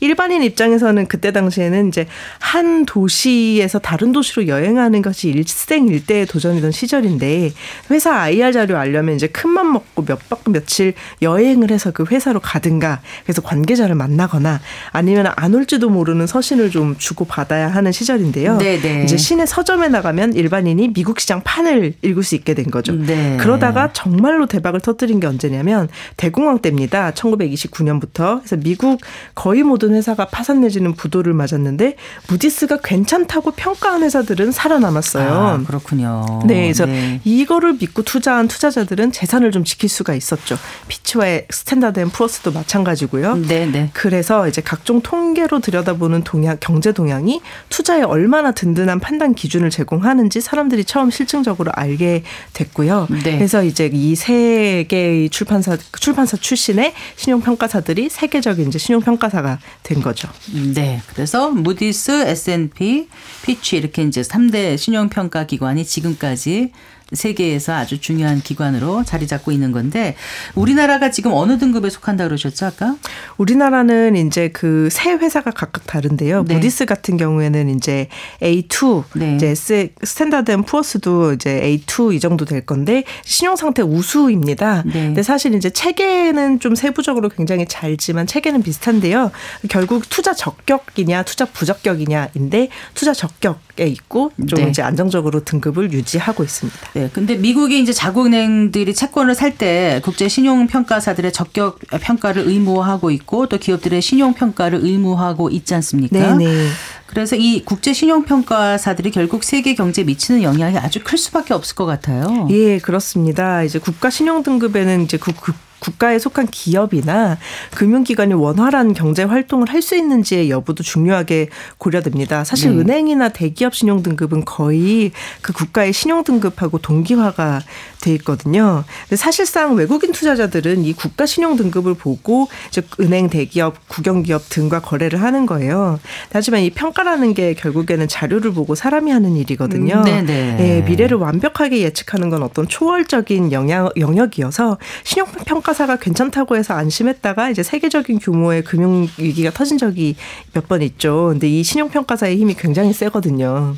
[0.00, 2.06] 일반인 입장에서는 그때 당시에는 이제
[2.40, 7.52] 한 도시에서 다른 도시로 여행하는 것이 일생일대의 도전이던 시절인데
[7.90, 13.00] 회사 IR 자료 알려면 이제 큰맘 먹고 몇 박 며칠 여행을 해서 그 회사로 가든가
[13.24, 14.60] 그래서 관계자를 만나거나
[14.90, 18.58] 아니면 안 올지도 모르는 서신을 좀 주고 받아야 하는 시절인데요.
[18.58, 19.04] 네네.
[19.04, 22.92] 이제 시내 서점에 나가면 일반인이 미국 시장 판을 읽을 수 있게 된 거죠.
[22.92, 23.36] 네.
[23.38, 27.12] 그러다가 정말로 대박을 터뜨린 게 언제냐면 대공황 때입니다.
[27.12, 29.00] 1929년부터 그래서 미국
[29.34, 31.96] 거의 모든 회사가 파산 내지는 부도를 맞았는데
[32.28, 35.28] 무디스가 괜찮다고 평가한 회사들은 살아남았어요.
[35.30, 36.40] 아, 그렇군요.
[36.46, 36.86] 네, 그래서
[37.24, 40.56] 이거를 믿고 투자한 투자자들은 재산을 좀 지킬 수가 있었죠.
[40.92, 43.36] 피치와 스탠다드 앤 푸어스도 마찬가지고요.
[43.48, 43.88] 네, 네.
[43.94, 50.84] 그래서 이제 각종 통계로 들여다보는 동향, 경제 동향이 투자에 얼마나 든든한 판단 기준을 제공하는지 사람들이
[50.84, 53.08] 처음 실증적으로 알게 됐고요.
[53.24, 53.36] 네.
[53.36, 60.28] 그래서 이제 이 세 개의 출판사 출판사 출신의 신용평가사들이 세계적인 이제 신용평가사가 된 거죠.
[60.74, 61.00] 네.
[61.12, 63.08] 그래서 무디스, S&P,
[63.44, 66.70] 피치 이렇게 이제 3대 신용평가 기관이 지금까지
[67.12, 70.14] 세계에서 아주 중요한 기관으로 자리 잡고 있는 건데
[70.54, 72.96] 우리나라가 지금 어느 등급에 속한다 그러셨죠 아까?
[73.36, 76.44] 우리나라는 이제 그 세 회사가 각각 다른데요.
[76.44, 76.54] 네.
[76.54, 78.08] 무디스 같은 경우에는 이제
[78.40, 79.36] A2, 네.
[79.36, 84.82] 이제 스탠다드 앤 푸어스도 이제 A2 이 정도 될 건데 신용 상태 우수입니다.
[84.86, 84.92] 네.
[84.92, 89.30] 근데 사실 이제 체계는 좀 세부적으로 굉장히 잘지만 체계는 비슷한데요.
[89.68, 94.70] 결국 투자 적격이냐 투자 부적격이냐인데 투자 적격에 있고 좀 네.
[94.70, 96.78] 이제 안정적으로 등급을 유지하고 있습니다.
[96.94, 97.01] 네.
[97.12, 103.58] 근데 미국이 이제 자국은행들이 채권을 살 때 국제 신용 평가사들의 적격 평가를 의무화하고 있고 또
[103.58, 106.34] 기업들의 신용 평가를 의무화하고 있지 않습니까?
[106.36, 106.68] 네 네.
[107.06, 111.84] 그래서 이 국제 신용 평가사들이 결국 세계 경제에 미치는 영향이 아주 클 수밖에 없을 것
[111.84, 112.48] 같아요.
[112.50, 113.62] 예, 그렇습니다.
[113.62, 117.38] 이제 국가 신용 등급에는 이제 그, 그 국가에 속한 기업이나
[117.74, 122.44] 금융기관이 원활한 경제 활동을 할 수 있는지의 여부도 중요하게 고려됩니다.
[122.44, 122.80] 사실 네.
[122.80, 127.62] 은행이나 대기업 신용 등급은 거의 그 국가의 신용 등급하고 동기화가
[128.00, 128.84] 돼 있거든요.
[129.02, 135.20] 근데 사실상 외국인 투자자들은 이 국가 신용 등급을 보고 이제 은행, 대기업, 국영기업 등과 거래를
[135.20, 135.98] 하는 거예요.
[136.32, 140.04] 하지만 이 평가라는 게 결국에는 자료를 보고 사람이 하는 일이거든요.
[140.06, 140.26] 음.
[140.28, 147.62] 예, 미래를 완벽하게 예측하는 건 어떤 초월적인 영향, 영역이어서 신용평가 사가 괜찮다고 해서 안심했다가 이제
[147.62, 150.16] 세계적인 규모의 금융 위기가 터진 적이
[150.52, 151.28] 몇 번 있죠.
[151.32, 153.74] 근데 이 신용평가사의 힘이 굉장히 세거든요.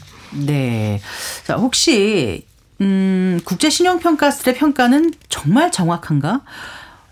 [0.46, 1.00] 네.
[1.46, 2.46] 자, 혹시
[2.80, 6.40] 음, 국제 신용 평가사들의 평가는 정말 정확한가?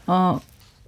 [0.06, 0.40] 어,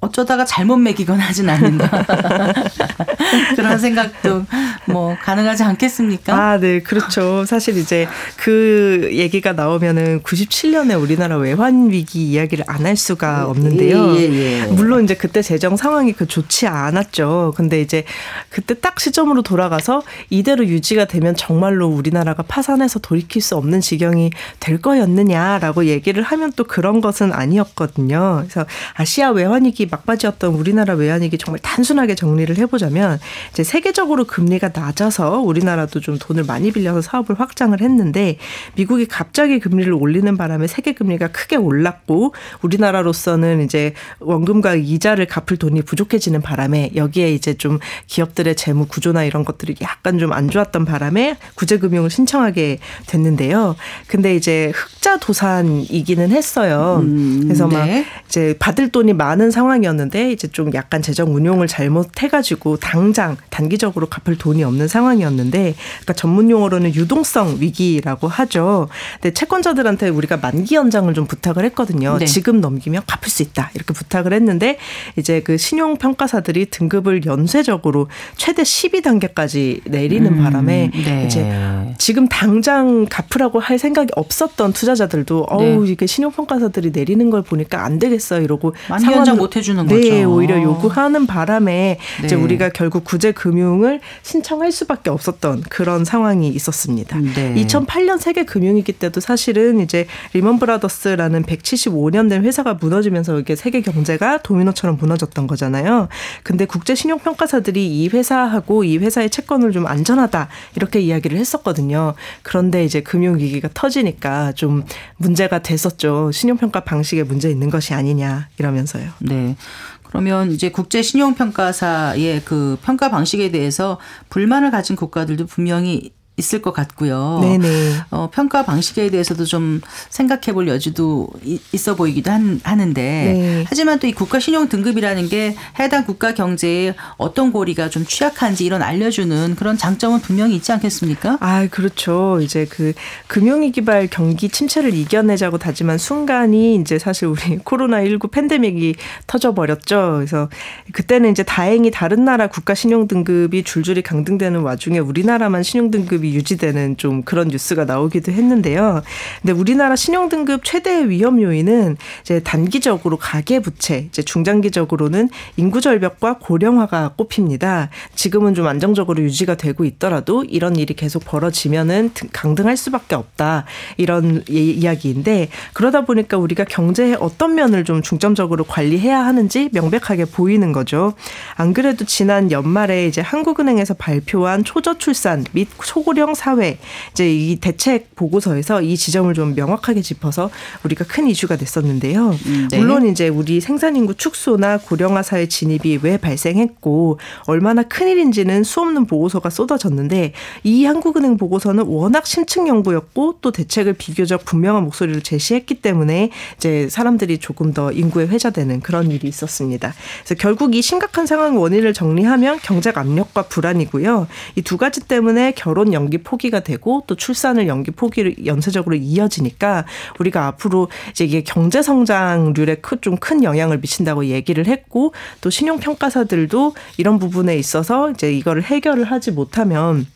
[0.04, 2.04] 어쩌다가 잘못 매기거나 하진 않는가.
[3.56, 4.44] 그런 생각도
[4.86, 6.34] 뭐 가능하지 않겠습니까?
[6.34, 7.44] 아, 네, 그렇죠.
[7.44, 14.14] 사실 이제 그 얘기가 나오면은 97년에 우리나라 외환 위기 이야기를 안 할 수가 없는데요.
[14.16, 14.66] 예, 예, 예.
[14.66, 17.54] 물론 이제 그때 재정 상황이 그 좋지 않았죠.
[17.56, 18.04] 근데 이제
[18.50, 24.80] 그때 딱 시점으로 돌아가서 이대로 유지가 되면 정말로 우리나라가 파산해서 돌이킬 수 없는 지경이 될
[24.80, 28.42] 거였느냐라고 얘기를 하면 또 그런 것은 아니었거든요.
[28.42, 33.18] 그래서 아시아 외환 위기 막바지였던 우리나라 외환위기 정말 단순하게 정리를 해보자면
[33.50, 38.36] 이제 세계적으로 금리가 낮아서 우리나라도 좀 돈을 많이 빌려서 사업을 확장을 했는데
[38.76, 45.82] 미국이 갑자기 금리를 올리는 바람에 세계 금리가 크게 올랐고 우리나라로서는 이제 원금과 이자를 갚을 돈이
[45.82, 47.78] 부족해지는 바람에 여기에 이제 좀
[48.08, 53.76] 기업들의 재무 구조나 이런 것들이 약간 좀 안 좋았던 바람에 구제금융을 신청하게 됐는데요.
[54.06, 57.02] 근데 이제 흑자 도산이기는 했어요.
[57.42, 58.04] 그래서 막 네.
[58.26, 64.38] 이제 받을 돈이 많은 상황 이었는데 이제 좀 약간 재정 운용을 잘못해가지고 당장 단기적으로 갚을
[64.38, 68.88] 돈이 없는 상황이었는데 그러니까 전문 용어로는 유동성 위기라고 하죠.
[69.20, 72.18] 근데 채권자들한테 우리가 만기 연장을 좀 부탁을 했거든요.
[72.18, 72.26] 네.
[72.26, 74.78] 지금 넘기면 갚을 수 있다 이렇게 부탁을 했는데
[75.16, 81.24] 이제 그 신용 평가사들이 등급을 연쇄적으로 최대 12단계까지 내리는 음, 바람에 네.
[81.26, 87.84] 이제 지금 당장 갚으라고 할 생각이 없었던 투자자들도 어우 이게 신용 평가사들이 내리는 걸 보니까
[87.84, 90.30] 안 되겠어 이러고 만기 연장 상환을- 못해 주는 네, 거죠.
[90.32, 92.42] 오히려 요구하는 바람에 이제 네.
[92.42, 97.18] 우리가 결국 구제 금융을 신청할 수밖에 없었던 그런 상황이 있었습니다.
[97.18, 97.54] 네.
[97.54, 104.38] 2008년 세계 금융위기 때도 사실은 이제 리먼 브라더스라는 175년 된 회사가 무너지면서 이게 세계 경제가
[104.42, 106.08] 도미노처럼 무너졌던 거잖아요.
[106.42, 112.14] 근데 국제 신용 평가사들이 이 회사하고 이 회사의 채권을 좀 안전하다 이렇게 이야기를 했었거든요.
[112.42, 114.84] 그런데 이제 금융 위기가 터지니까 좀
[115.16, 116.30] 문제가 됐었죠.
[116.32, 119.08] 신용 평가 방식에 문제 있는 것이 아니냐 이러면서요.
[119.20, 119.53] 네.
[120.02, 123.98] 그러면 이제 국제 신용 평가사의 그 평가 방식에 대해서
[124.30, 127.38] 불만을 가진 국가들도 분명히 있을 것 같고요.
[127.42, 127.68] 네네.
[128.10, 133.64] 어, 평가 방식에 대해서도 좀 생각해 볼 여지도 이- 있어 보이기도 한, 하는데 네.
[133.68, 138.82] 하지만 또 이 국가 신용 등급이라는 게 해당 국가 경제에 어떤 고리가 좀 취약한지 이런
[138.82, 141.38] 알려주는 그런 장점은 분명히 있지 않겠습니까?
[141.40, 142.40] 아, 그렇죠.
[142.42, 142.92] 이제 그
[143.28, 148.96] 금융위 기발 경기 침체를 이겨내자고 다짐한 순간이 이제 사실 우리 코로나 19 팬데믹이
[149.28, 150.14] 터져 버렸죠.
[150.16, 150.48] 그래서
[150.92, 156.96] 그때는 이제 다행히 다른 나라 국가 신용 등급이 줄줄이 강등되는 와중에 우리나라만 신용 등급이 유지되는
[156.96, 159.02] 좀 그런 뉴스가 나오기도 했는데요.
[159.42, 167.90] 근데 우리나라 신용등급 최대 위험 요인은 이제 단기적으로 가계부채, 이제 중장기적으로는 인구 절벽과 고령화가 꼽힙니다.
[168.14, 173.64] 지금은 좀 안정적으로 유지가 되고 있더라도 이런 일이 계속 벌어지면은 등- 강등할 수밖에 없다.
[173.96, 180.72] 이런 이- 이야기인데 그러다 보니까 우리가 경제의 어떤 면을 좀 중점적으로 관리해야 하는지 명백하게 보이는
[180.72, 181.14] 거죠.
[181.56, 186.78] 안 그래도 지난 연말에 이제 한국은행에서 발표한 초저출산 및 초고 령 사회
[187.12, 190.50] 이제 이 대책 보고서에서 이 지점을 좀 명확하게 짚어서
[190.84, 192.36] 우리가 큰 이슈가 됐었는데요.
[192.70, 192.78] 네.
[192.78, 199.06] 물론 이제 우리 생산 인구 축소나 고령화 사회 진입이 왜 발생했고 얼마나 큰 일인지는 수없는
[199.06, 200.32] 보고서가 쏟아졌는데
[200.64, 207.38] 이 한국은행 보고서는 워낙 심층 연구였고 또 대책을 비교적 분명한 목소리로 제시했기 때문에 이제 사람들이
[207.38, 209.94] 조금 더 인구에 회자되는 그런 일이 있었습니다.
[210.24, 214.26] 그래서 결국 이 심각한 상황 원인을 정리하면 경제적 압력과 불안이고요.
[214.56, 219.86] 이 두 가지 때문에 결혼 연기 포기가 되고 또 출산을 연기 포기를 연쇄적으로 이어지니까
[220.20, 226.74] 우리가 앞으로 이제 이게 경제 성장률에 좀 큰 영향을 미친다고 얘기를 했고 또 신용 평가사들도
[226.98, 230.06] 이런 부분에 있어서 이제 이거를 해결을 하지 못하면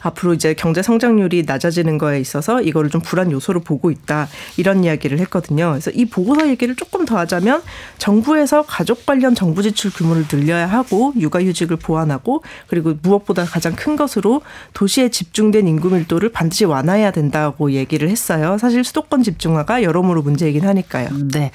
[0.00, 5.18] 앞으로 이제 경제 성장률이 낮아지는 거에 있어서 이거를 좀 불안 요소로 보고 있다 이런 이야기를
[5.20, 5.70] 했거든요.
[5.70, 7.62] 그래서 이 보고서 얘기를 조금 더 하자면
[7.98, 14.42] 정부에서 가족 관련 정부 지출 규모를 늘려야 하고 육아휴직을 보완하고 그리고 무엇보다 가장 큰 것으로
[14.72, 18.58] 도시에 집중된 인구 밀도를 반드시 완화해야 된다고 얘기를 했어요.
[18.58, 21.08] 사실 수도권 집중화가 여러모로 문제이긴 하니까요.
[21.32, 21.50] 네.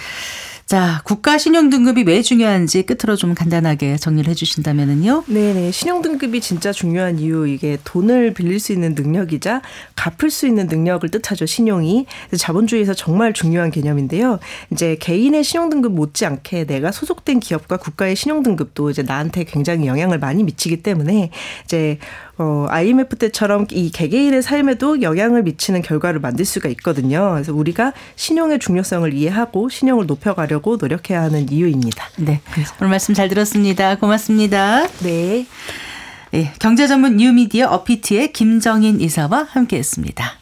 [0.69, 5.23] 자, 국가 신용 등급이 왜 중요한지 끝으로 좀 간단하게 정리를 해 주신다면은요.
[5.25, 5.71] 네네.
[5.71, 9.63] 신용등급이 진짜 중요한 이유, 이게 돈을 빌릴 수 있는 능력이자
[9.95, 12.05] 갚을 수 있는 능력을 뜻하죠, 신용이.
[12.37, 14.37] 자본주의에서 정말 중요한 개념인데요.
[14.71, 20.83] 이제 개인의 신용등급 못지않게 내가 소속된 기업과 국가의 신용등급도 이제 나한테 굉장히 영향을 많이 미치기
[20.83, 21.31] 때문에
[21.63, 21.97] 이제
[22.39, 27.31] 어, IMF 때처럼 이 개개인의 삶에도 영향을 미치는 결과를 만들 수가 있거든요.
[27.33, 32.05] 그래서 우리가 신용의 중요성을 이해하고 신용을 높여가려 고 노력해야 하는 이유입니다.
[32.17, 32.41] 네.
[32.79, 33.95] 오늘 말씀 잘 들었습니다.
[33.95, 34.87] 고맙습니다.
[34.99, 35.45] 네.
[36.33, 40.33] 예, 경제 전문 뉴미디어 어피티의 김정인 이사와 함께 했습니다.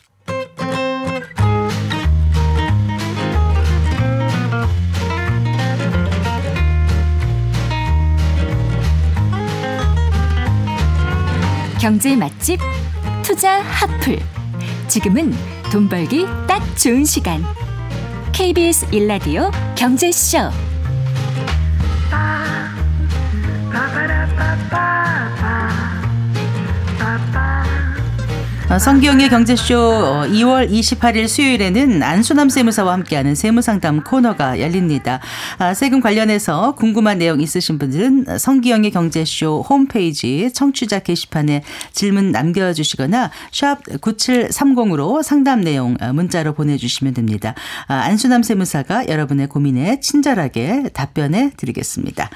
[11.80, 12.60] 경제 맛집
[13.23, 14.19] 투자 핫플
[14.88, 15.34] 지금은
[15.71, 17.43] 돈 벌기 딱 좋은 시간
[18.33, 20.51] KBS 일라디오 경제쇼
[28.67, 35.21] 성기영의 경제쇼 어, 2월 28일 수요일에는 안수남 세무사와 함께하는 세무상담 코너가 열립니다.
[35.58, 43.82] 아, 세금 관련해서 궁금한 내용 있으신 분들은 성기영의 경제쇼 홈페이지 청취자 게시판에 질문 남겨주시거나 샵
[43.84, 47.56] 9730으로 상담 내용 어, 문자로 보내주시면 됩니다.
[47.88, 52.30] 아, 안수남 세무사가 여러분의 고민에 친절하게 답변해 드리겠습니다.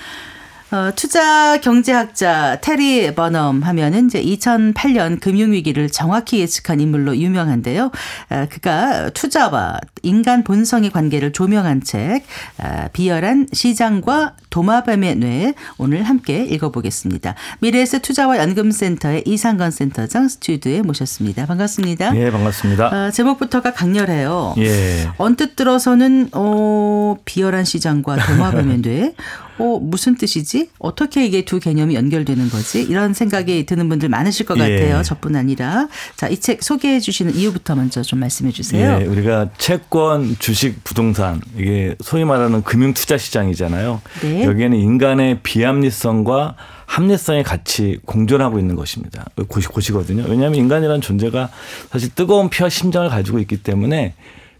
[0.71, 7.91] 어, 투자 경제학자 테리 버넘 하면은 이제 2008년 금융위기를 정확히 예측한 인물로 유명한데요.
[8.29, 12.23] 아, 그가 투자와 인간 본성의 관계를 조명한 책,
[12.57, 17.35] 아, 비열한 시장과 도마뱀의 뇌 오늘 함께 읽어보겠습니다.
[17.59, 21.47] 미래에서 투자와 연금센터의 이상건 센터장 스튜디오에 모셨습니다.
[21.47, 22.15] 반갑습니다.
[22.15, 22.85] 예, 반갑습니다.
[22.93, 24.55] 아, 제목부터가 강렬해요.
[24.59, 25.09] 예.
[25.17, 29.13] 언뜻 들어서는 어 비열한 시장과 도마뱀의 뇌.
[29.61, 30.69] 어 무슨 뜻이지?
[30.79, 32.81] 어떻게 이게 두 개념이 연결되는 거지?
[32.81, 34.61] 이런 생각이 드는 분들 많으실 것 예.
[34.61, 35.03] 같아요.
[35.03, 35.87] 저뿐 아니라.
[36.15, 38.97] 자, 이 책 소개해 주시는 이유부터 먼저 좀 말씀해 주세요.
[39.01, 44.01] 예, 우리가 채권, 주식, 부동산 이게 소위 말하는 금융 투자 시장이잖아요.
[44.23, 44.43] 네.
[44.43, 49.25] 여기에는 인간의 비합리성과 합리성이 같이 공존하고 있는 것입니다.
[49.47, 50.23] 곳이 곳이거든요.
[50.27, 51.49] 왜냐하면 인간이라는 존재가
[51.91, 54.13] 사실 뜨거운 피와 심장을 가지고 있기 때문에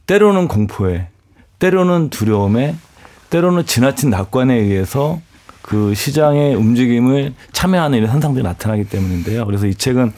[0.07, 1.07] 때로는 공포에,
[1.59, 2.75] 때로는 두려움에,
[3.31, 5.19] 때로는 지나친 낙관에 의해서
[5.61, 9.45] 그 시장의 움직임을 참여하는 이런 현상들이 나타나기 때문인데요.
[9.45, 10.11] 그래서 이 책은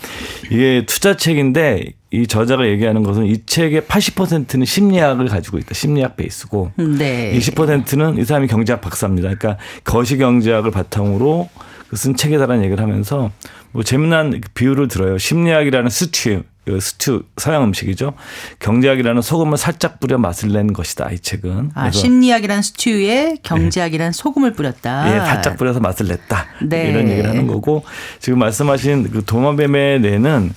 [0.52, 5.73] 이게 투자책인데 이 저자가 얘기하는 것은 이 책의 80%는 심리학을 가지고 있다.
[5.73, 7.38] 심리학 베이스고 네.
[7.38, 9.30] 20%는 이 사람이 경제학 박사입니다.
[9.30, 11.49] 그러니까 거시 경제학을 바탕으로
[11.96, 13.32] 쓴 책이다라는 얘기를 하면서
[13.72, 15.18] 뭐 재미난 비유를 들어요.
[15.18, 18.14] 심리학이라는 스튜, 그 스튜 서양 음식이죠.
[18.60, 21.10] 경제학이라는 소금을 살짝 뿌려 맛을 낸 것이다.
[21.12, 21.72] 이 책은.
[21.74, 25.14] 아, 심리학이란 스튜에 경제학이란 소금을 뿌렸다.
[25.14, 26.46] 예, 살짝 뿌려서 맛을 냈다.
[26.64, 26.90] 네.
[26.90, 27.84] 이런 얘기를 하는 거고
[28.20, 30.54] 지금 말씀하신 그 도마뱀의 뇌는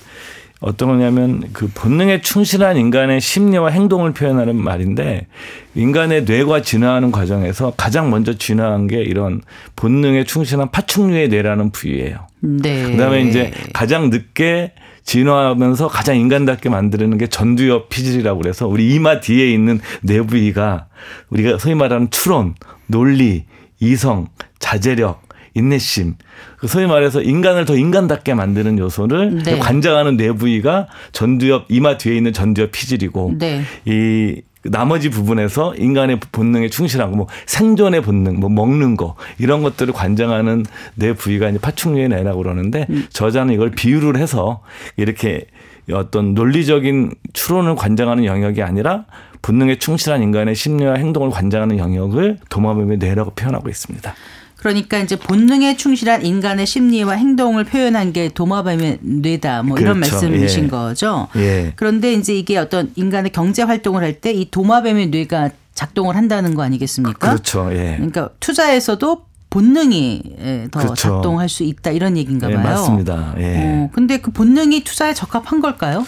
[0.59, 5.27] 어떤 거냐면 그 본능에 충실한 인간의 심리와 행동을 표현하는 말인데
[5.75, 9.41] 인간의 뇌가 진화하는 과정에서 가장 먼저 진화한 게 이런
[9.75, 12.27] 본능에 충실한 파충류의 뇌라는 부위예요.
[12.39, 12.91] 네.
[12.91, 19.51] 그다음에 이제 가장 늦게 진화하면서 가장 인간답게 만드는 게 전두엽 피질이라고 그래서 우리 이마 뒤에
[19.51, 20.87] 있는 뇌 부위가
[21.29, 22.55] 우리가 소위 말하는 추론,
[22.87, 23.45] 논리,
[23.79, 24.27] 이성,
[24.59, 25.26] 자제력,
[25.57, 26.15] 인내심,
[26.57, 29.57] 그 소위 말해서 인간을 더 인간답게 만드는 요소를 네.
[29.57, 33.63] 관장하는 뇌 부위가 전두엽 이마 뒤에 있는 전두엽 피질이고 네.
[33.85, 39.93] 이 나머지 부분에서 인간의 본능에 충실한 거, 뭐 생존의 본능, 뭐 먹는 거 이런 것들을
[39.93, 44.61] 관장하는 뇌 부위가 이제 파충류의 뇌라고 그러는데 저자는 이걸 비유를 해서
[44.95, 45.45] 이렇게
[45.91, 49.05] 어떤 논리적인 추론을 관장하는 영역이 아니라
[49.41, 54.13] 본능에 충실한 인간의 심리와 행동을 관장하는 영역을 도마뱀의 뇌라고 표현하고 있습니다.
[54.57, 59.63] 그러니까 이제 본능에 충실한 인간의 심리와 행동을 표현한 게 도마뱀의 뇌다.
[59.63, 60.15] 뭐 이런 그렇죠.
[60.15, 60.67] 말씀이신 예.
[60.67, 61.27] 거죠.
[61.35, 61.73] 예.
[61.75, 66.63] 그런데 이제 이게 어떤 인간의 경제 활동을 할 때 이 도마뱀의 뇌가 작동을 한다는 거
[66.63, 67.29] 아니겠습니까?
[67.29, 67.69] 그렇죠.
[67.71, 67.93] 예.
[67.97, 70.95] 그러니까 투자에서도 본능이 예, 더 그렇죠.
[70.95, 72.63] 작동할 수 있다 이런 얘기인가 예, 봐요.
[72.65, 73.35] 맞습니다.
[73.37, 73.55] 예.
[73.57, 76.05] 어, 근데 그 본능이 투자에 적합한 걸까요?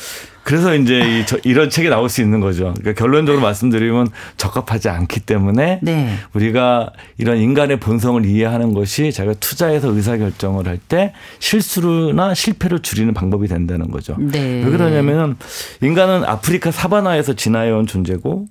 [0.49, 2.73] 그래서 이제 이 저- 이런 책이 나올 수 있는 거죠.
[2.79, 6.15] 그러니까 결론적으로 말씀드리면 적합하지 않기 때문에 네.
[6.33, 6.89] 우리가
[7.19, 13.47] 이런 인간의 본성을 이해하는 것이 자기가 투자해서 의사 결정을 할 때 실수나 실패를 줄이는 방법이
[13.47, 14.15] 된다는 거죠.
[14.17, 14.63] 네.
[14.65, 15.35] 왜 그러냐면은
[15.81, 18.47] 인간은 아프리카 사바나에서 진화해온 존재고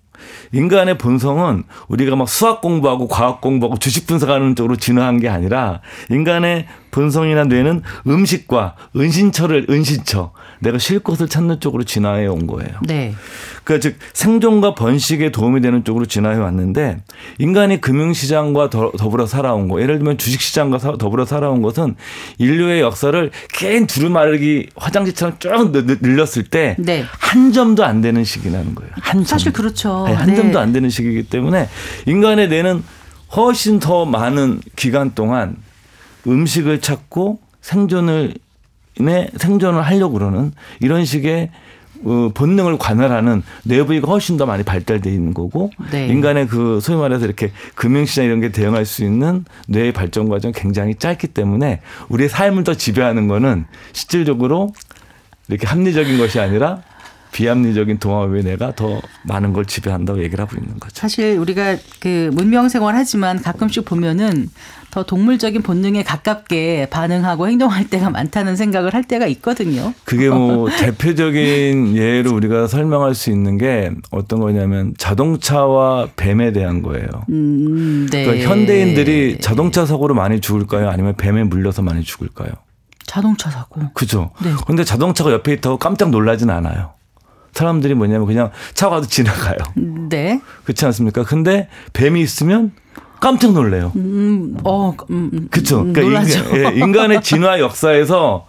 [0.52, 6.66] 인간의 본성은 우리가 막 수학 공부하고 과학 공부하고 주식 분석하는 쪽으로 진화한 게 아니라 인간의
[6.90, 12.72] 본성이나 뇌는 음식과 은신처를 은신처 내가 쉴 곳을 찾는 쪽으로 진화해 온 거예요.
[12.86, 13.14] 네.
[13.68, 17.02] 그러니까 즉 생존과 번식에 도움이 되는 쪽으로 진화해 왔는데
[17.38, 21.94] 인간이 금융시장과 더, 더불어 살아온 거 예를 들면 주식시장과 사- 더불어 살아온 것은
[22.38, 27.04] 인류의 역사를 긴 두루마르기 화장지처럼 쭉 늘- 늘렸을 때한 네.
[27.52, 28.90] 점도 안 되는 시기라는 거예요.
[28.94, 29.56] 한 사실 점도.
[29.62, 30.06] 그렇죠.
[30.06, 30.36] 아니, 한 네.
[30.36, 31.68] 점도 안 되는 시기이기 때문에
[32.06, 32.82] 인간의 뇌는
[33.36, 35.56] 훨씬 더 많은 기간 동안
[36.26, 38.32] 음식을 찾고 생존을
[38.98, 41.50] 내 생존을 하려고 그러는 이런 식의
[42.04, 46.06] 어, 본능을 관할하는 뇌부위가 훨씬 더 많이 발달돼 있는 거고 네.
[46.08, 50.52] 인간의 그 소위 말해서 이렇게 금융시장 이런 게 대응할 수 있는 뇌의 발전 과정 이
[50.52, 54.72] 굉장히 짧기 때문에 우리의 삶을 더 지배하는 거는 실질적으로
[55.48, 56.82] 이렇게 합리적인 것이 아니라
[57.38, 60.92] 비합리적인 동화의 뇌가 더 많은 걸 지배한다고 얘기를 하고 있는 거죠.
[60.96, 64.50] 사실 우리가 그 문명 생활하지만 가끔씩 보면은
[64.90, 69.94] 더 동물적인 본능에 가깝게 반응하고 행동할 때가 많다는 생각을 할 때가 있거든요.
[70.04, 77.06] 그게 뭐 대표적인 예로 우리가 설명할 수 있는 게 어떤 거냐면 자동차와 뱀에 대한 거예요.
[77.28, 78.24] 음, 네.
[78.24, 80.88] 그러니까 현대인들이 자동차 사고로 많이 죽을까요?
[80.88, 82.50] 아니면 뱀에 물려서 많이 죽을까요?
[83.06, 83.80] 자동차 사고.
[83.94, 84.32] 그죠?
[84.42, 84.50] 네.
[84.66, 86.97] 근데 자동차가 옆에 있다고 깜짝 놀라진 않아요.
[87.58, 89.56] 사람들이 뭐냐면 그냥 차 가도 지나가요.
[90.08, 90.40] 네.
[90.62, 91.24] 그렇지 않습니까?
[91.24, 92.72] 근데 뱀이 있으면
[93.20, 93.92] 깜짝 놀래요.
[93.96, 95.80] 음, 어, 음, 음, 그렇죠.
[95.80, 96.56] 음, 그러니까 놀라죠.
[96.56, 98.46] 인간, 예, 인간의 진화 역사에서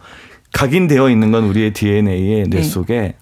[0.53, 2.61] 각인되어 있는 건 우리의 DNA의 뇌 네.
[2.61, 3.15] 속에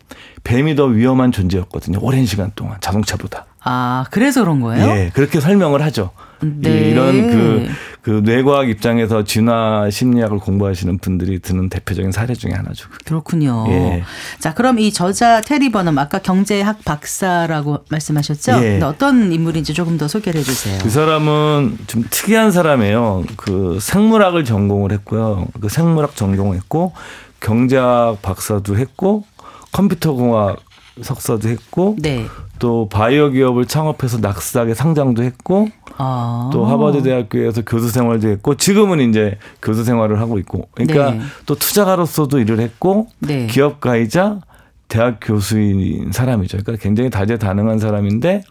[0.44, 2.00] 뱀이 더 위험한 존재였거든요.
[2.02, 3.46] 오랜 시간 동안 자동차보다.
[3.70, 4.88] 아, 그래서 그런 거예요?
[4.88, 6.12] 예, 그렇게 설명을 하죠.
[6.42, 6.70] 네.
[6.70, 7.68] 이- 이런 그,
[8.02, 12.88] 그 뇌과학 입장에서 진화 심리학을 공부하시는 분들이 드는 대표적인 사례 중에 하나죠.
[13.06, 13.66] 그렇군요.
[13.70, 14.04] 예.
[14.40, 18.52] 자, 그럼 이 저자 테리 버넘 아까 경제학 박사라고 말씀하셨죠?
[18.64, 18.72] 예.
[18.74, 20.78] 근데 어떤 인물인지 조금 더 소개를 해 주세요.
[20.82, 23.24] 그 사람은 좀 특이한 사람이에요.
[23.36, 25.48] 그 생물학을 전공을 했고요.
[25.60, 26.94] 그 생물학 전공했고
[27.40, 29.26] 경제학 박사도 했고
[29.72, 30.58] 컴퓨터 공학
[31.02, 32.26] 석사도 했고 네.
[32.60, 36.50] 또 바이오 기업을 창업해서 낙스닥에 상장도 했고 아.
[36.52, 41.22] 또 하버드 대학교에서 교수 생활도 했고 지금은 이제 교수 생활을 하고 있고 그러니까 네.
[41.46, 43.48] 또 투자가로서도 일을 했고 네.
[43.48, 44.42] 기업가이자
[44.88, 46.60] 대학 교수인 사람이죠.
[46.64, 48.44] 그러니까 굉장히 다재다능한 사람인데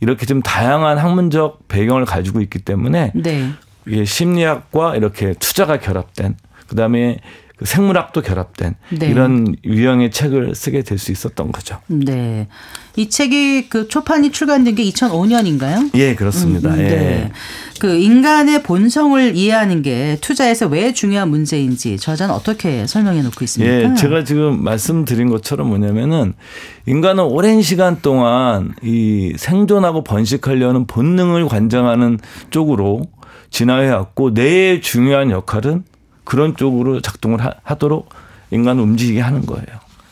[0.00, 3.50] 이렇게 좀 다양한 학문적 배경을 가지고 있기 때문에 네.
[3.86, 6.36] 이게 심리학과 이렇게 투자가 결합된
[6.68, 7.18] 그다음에
[7.58, 9.08] 그 생물학도 결합된 네.
[9.08, 11.78] 이런 유형의 책을 쓰게 될 수 있었던 거죠.
[11.86, 12.48] 네.
[12.96, 15.90] 이 책이 그 초판이 출간된 게 2005년인가요?
[15.94, 16.70] 예, 그렇습니다.
[16.70, 16.82] 음, 예.
[16.82, 17.32] 네.
[17.78, 23.72] 그 인간의 본성을 이해하는 게 투자에서 왜 중요한 문제인지 저자는 어떻게 설명해 놓고 있습니까?
[23.90, 26.34] 예, 제가 지금 말씀드린 것처럼 뭐냐면은
[26.86, 32.18] 인간은 오랜 시간 동안 이 생존하고 번식하려는 본능을 관장하는
[32.50, 33.02] 쪽으로
[33.50, 35.84] 진화해 왔고 뇌의 중요한 역할은
[36.28, 38.10] 그런 쪽으로 작동을 하, 도록
[38.50, 39.64] 인간을 움직이게 하는 거예요.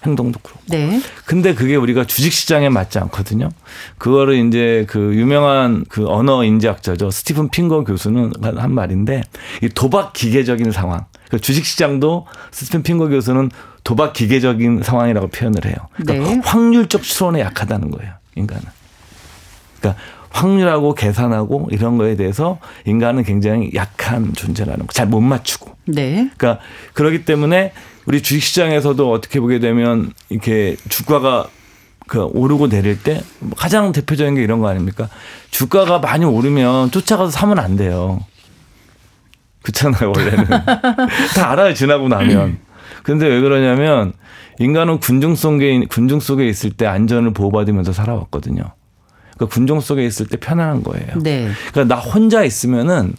[0.03, 0.63] 행동도 그렇고.
[0.69, 0.99] 네.
[1.27, 3.51] 근데 그게 우리가 주식 시장에 맞지 않거든요.
[3.99, 7.11] 그거를 이제 그 유명한 그 언어 인지학자죠.
[7.11, 9.25] 스티븐 핑거 교수는 한 말인데
[9.63, 11.05] 이 도박 기계적인 상황.
[11.29, 13.51] 그 주식 시장도 스티븐 핑거 교수는
[13.85, 15.75] 도박 기계적인 상황이라고 표현을 해요.
[15.97, 16.41] 그러니까 네.
[16.43, 18.15] 확률적 추론에 약하다는 거예요.
[18.37, 18.65] 인간은.
[19.81, 24.93] 그러니까 확률하고 계산하고 이런 거에 대해서 인간은 굉장히 약한 존재라는 거.
[24.93, 25.77] 잘 못 맞추고.
[25.87, 26.31] 네.
[26.37, 26.59] 그러니까
[26.95, 27.73] 그렇기 때문에
[28.07, 31.49] 우리 주식 시장에서도 어떻게 보게 되면 이렇게 주가가
[32.07, 33.21] 그 오르고 내릴 때
[33.57, 35.09] 가장 대표적인 게 이런 거 아닙니까?
[35.51, 38.21] 주가가 많이 오르면 쫓아가서 사면 안 돼요.
[39.63, 40.45] 그렇잖아요, 원래는.
[41.35, 42.59] 다 알아요, 지나고 나면.
[43.03, 44.13] 근데 왜 그러냐면
[44.59, 48.63] 인간은 군중 속에, 군중 속에 있을 때 안전을 보호받으면서 살아왔거든요.
[49.37, 51.19] 그러니까 군중 속에 있을 때 편안한 거예요.
[51.23, 51.51] 네.
[51.73, 53.15] 그러니까 나 혼자 있으면은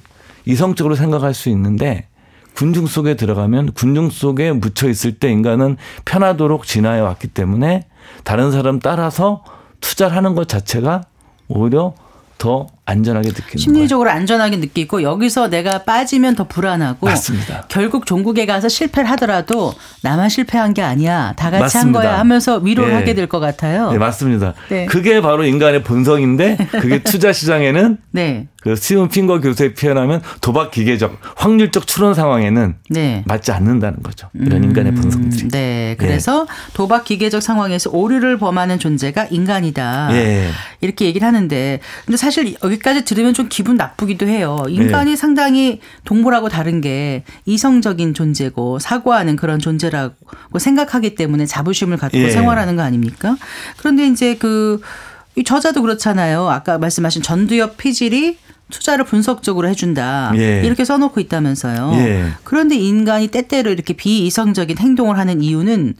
[0.45, 2.07] 이성적으로 생각할 수 있는데
[2.55, 7.85] 군중 속에 들어가면 군중 속에 묻혀 있을 때 인간은 편하도록 진화해 왔기 때문에
[8.23, 9.43] 다른 사람 따라서
[9.79, 11.03] 투자를 하는 것 자체가
[11.49, 11.93] 오히려
[12.39, 13.57] 더 안전하게 느끼는 거예요.
[13.61, 17.65] 심리적으로 안전하게 느끼고 여기서 내가 빠지면 더 불안하고 맞습니다.
[17.67, 21.33] 결국 종국에 가서 실패를 하더라도 나만 실패한 게 아니야.
[21.35, 21.79] 다 같이 맞습니다.
[21.79, 22.95] 한 거야 하면서 위로를 예.
[22.95, 23.91] 하게 될 것 같아요.
[23.91, 24.53] 네, 맞습니다.
[24.69, 24.85] 네.
[24.85, 28.47] 그게 바로 인간의 본성인데 그게 투자 시장에는 네.
[28.61, 33.23] 그 스티븐 핑거 교수의 표현하면 도박 기계적 확률적 추론 상황에는 네.
[33.25, 34.29] 맞지 않는다는 거죠.
[34.33, 35.43] 이런 인간의 본성들이.
[35.43, 35.95] 음, 네.
[35.99, 40.09] 그래서 도박 기계적 상황에서 오류를 범하는 존재가 인간이다.
[40.13, 40.49] 예.
[40.81, 44.65] 이렇게 얘기를 하는데 근데 사실 여기 까지 들으면 좀 기분 나쁘기도 해요.
[44.69, 45.15] 인간이 예.
[45.15, 52.29] 상당히 동물하고 다른 게 이성적인 존재고 사고하는 그런 존재라고 생각하기 때문에 자부심을 갖고 예.
[52.29, 53.37] 생활하는 거 아닙니까?
[53.77, 56.49] 그런데 이제 그이 저자도 그렇잖아요.
[56.49, 58.37] 아까 말씀하신 전두엽 피질이
[58.69, 60.33] 투자를 분석적으로 해준다.
[60.35, 60.61] 예.
[60.65, 61.91] 이렇게 써놓고 있다면서요.
[61.95, 62.27] 예.
[62.43, 65.95] 그런데 인간이 때때로 이렇게 비이성적인 행동을 하는 이유는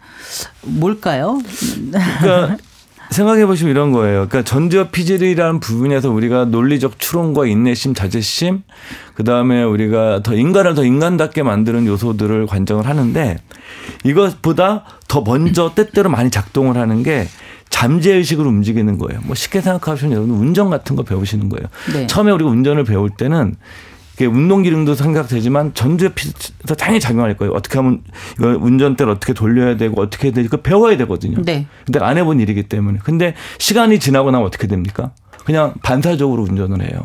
[0.64, 1.40] 뭘까요?
[1.92, 2.58] 그러니까
[3.10, 4.28] 생각해 보시면 이런 거예요.
[4.28, 8.64] 그러니까 전두엽 피질이라는 부분에서 우리가 논리적 추론과 인내심, 자제심,
[9.14, 13.38] 그 다음에 우리가 더 인간을 더 인간답게 만드는 요소들을 관정을 하는데
[14.04, 17.28] 이것보다 더 먼저 때때로 많이 작동을 하는 게
[17.70, 19.20] 잠재 의식으로 움직이는 거예요.
[19.24, 21.68] 뭐 쉽게 생각하시면 여러분 운전 같은 거 배우시는 거예요.
[21.94, 22.08] 네.
[22.08, 23.56] 처음에 우리가 운전을 배울 때는
[24.26, 27.54] 운동 기능도 생각되지만 전두엽 피질에서 당연히 작용할 거예요.
[27.54, 28.02] 어떻게 하면
[28.40, 31.42] 운전대를 어떻게 돌려야 되고 어떻게 해야 되고 그거 배워야 되거든요.
[31.44, 31.68] 네.
[31.86, 33.00] 근데 안 해본 일이기 때문에.
[33.04, 35.12] 근데 시간이 지나고 나면 어떻게 됩니까?
[35.46, 37.00] 그냥 반사적으로 운전을 해요.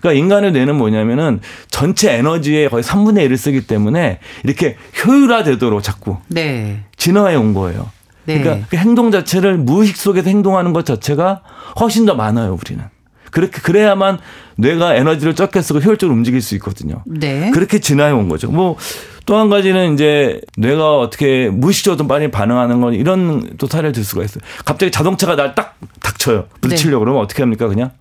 [0.00, 6.84] 그러니까 인간의 뇌는 뭐냐면은 전체 에너지의 거의 3분의 1을 쓰기 때문에 이렇게 효율화되도록 자꾸 네.
[6.96, 7.90] 진화해 온 거예요.
[8.24, 8.40] 네.
[8.40, 11.42] 그러니까 그 행동 자체를 무의식 속에서 행동하는 것 자체가
[11.80, 12.84] 훨씬 더 많아요, 우리는.
[13.30, 14.18] 그렇게 그래야만
[14.56, 17.02] 뇌가 에너지를 적게 쓰고 효율적으로 움직일 수 있거든요.
[17.06, 17.50] 네.
[17.52, 18.50] 그렇게 진화해 온 거죠.
[18.50, 18.76] 뭐
[19.26, 24.24] 또 한 가지는 이제 뇌가 어떻게 무의식적으로 많이 반응하는 건 이런 또 사례를 들 수가
[24.24, 24.40] 있어요.
[24.64, 26.46] 갑자기 자동차가 날 딱 닥쳐요.
[26.60, 27.68] 부딪히려고 그러면 어떻게 합니까?
[27.68, 27.92] 그냥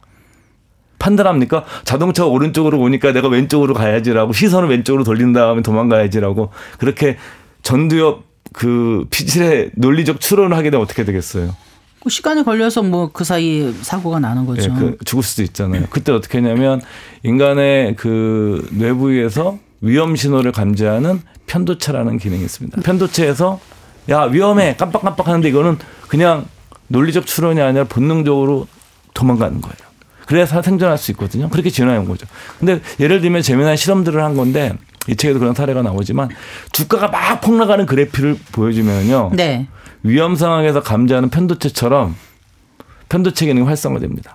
[0.97, 1.65] 판단합니까?
[1.85, 6.49] 자동차가 오른쪽으로 오니까 내가 왼쪽으로 가야지라고 시선을 왼쪽으로 돌린 다음에 도망가야지라고
[6.79, 7.17] 그렇게
[7.61, 11.55] 전두엽 그 피질의 논리적 추론을 하게 되면 어떻게 되겠어요?
[12.03, 14.73] 그 시간이 걸려서 뭐 그 사이에 사고가 나는 예, 거죠.
[14.73, 15.85] 그 죽을 수도 있잖아요.
[15.89, 16.81] 그때 어떻게 했냐면
[17.23, 22.81] 인간의 그 뇌부위에서 위험 신호를 감지하는 편도체라는 기능이 있습니다.
[22.81, 23.59] 편도체에서
[24.09, 25.77] 야 위험해 깜빡깜빡 하는데 이거는
[26.07, 26.45] 그냥
[26.87, 28.67] 논리적 추론이 아니라 본능적으로
[29.13, 29.75] 도망가는 거예요.
[30.25, 31.49] 그래서 생존할 수 있거든요.
[31.49, 32.27] 그렇게 진화해 온 거죠.
[32.59, 34.73] 근데 예를 들면 재미난 실험들을 한 건데
[35.07, 36.29] 이 책에도 그런 사례가 나오지만
[36.71, 39.31] 주가가 막 폭락하는 그래프를 보여주면요.
[39.33, 39.67] 네.
[40.03, 42.15] 위험 상황에서 감지하는 편도체처럼
[43.09, 44.33] 편도체 기능이 활성화됩니다.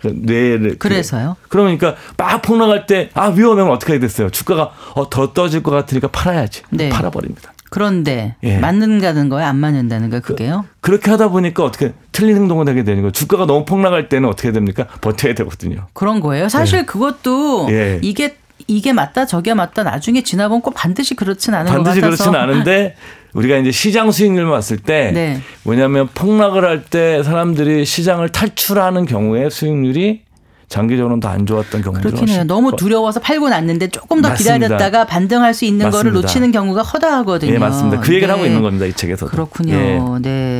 [0.00, 1.36] 그 뇌를 그래서요?
[1.48, 4.30] 그러니까 막 폭락할 때 아 위험하면 어떻게 해야 됐어요?
[4.30, 6.62] 주가가 어, 더 떠질 것 같으니까 팔아야지.
[6.70, 6.88] 네.
[6.88, 7.52] 팔아버립니다.
[7.70, 8.58] 그런데 예.
[8.58, 9.46] 맞는다는 거예요?
[9.46, 10.22] 안 맞는다는 거예요?
[10.22, 10.64] 그게요?
[10.80, 13.12] 그 렇게 하다 보니까 어떻게 틀린 행동을 하게 되는 거예요.
[13.12, 14.86] 주가가 너무 폭락할 때는 어떻게 됩니까?
[15.00, 15.86] 버텨야 되거든요.
[15.92, 16.48] 그런 거예요.
[16.48, 17.98] 사실 그것도 예.
[18.02, 18.36] 이게
[18.68, 22.96] 이게 맞다 저게 맞다 나중에 지나보면 꼭 반드시 그렇진 않은 반드시 것 같아서 그렇지는 않은데
[23.34, 25.40] 우리가 이제 시장 수익률만 봤을 때 네.
[25.64, 30.22] 뭐냐면 폭락을 할 때 사람들이 시장을 탈출하는 경우에 수익률이
[30.68, 32.44] 장기적으로는 더 안 좋았던 경우들이 그렇긴 해요.
[32.44, 34.54] 너무 커- 두려워서 팔고 났는데 조금 더 맞습니다.
[34.58, 36.20] 기다렸다가 반등할 수 있는 거를 맞습니다.
[36.26, 37.52] 놓치는 경우가 허다하거든요.
[37.54, 38.00] 예, 맞습니다.
[38.00, 38.32] 그 얘기를 네.
[38.34, 39.30] 하고 있는 겁니다, 이 책에서도.
[39.30, 39.74] 그렇군요.
[39.74, 39.98] 예.
[40.20, 40.57] 네.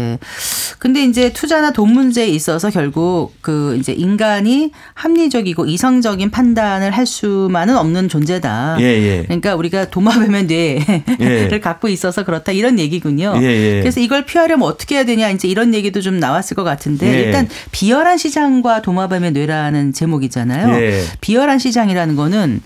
[0.78, 7.76] 근데 이제 투자나 돈 문제에 있어서 결국 그 이제 인간이 합리적이고 이성적인 판단을 할 수만은
[7.76, 8.76] 없는 존재다.
[8.80, 9.22] 예, 예.
[9.24, 11.60] 그러니까 우리가 도마뱀의 뇌를 예.
[11.60, 13.34] 갖고 있어서 그렇다 이런 얘기군요.
[13.40, 13.80] 예, 예.
[13.80, 17.22] 그래서 이걸 피하려면 어떻게 해야 되냐 이제 이런 얘기도 좀 나왔을 것 같은데 예.
[17.24, 20.80] 일단 비열한 시장과 도마뱀의 뇌라는 제목이잖아요.
[20.80, 21.04] 예.
[21.20, 22.60] 비열한 시장이라는 거는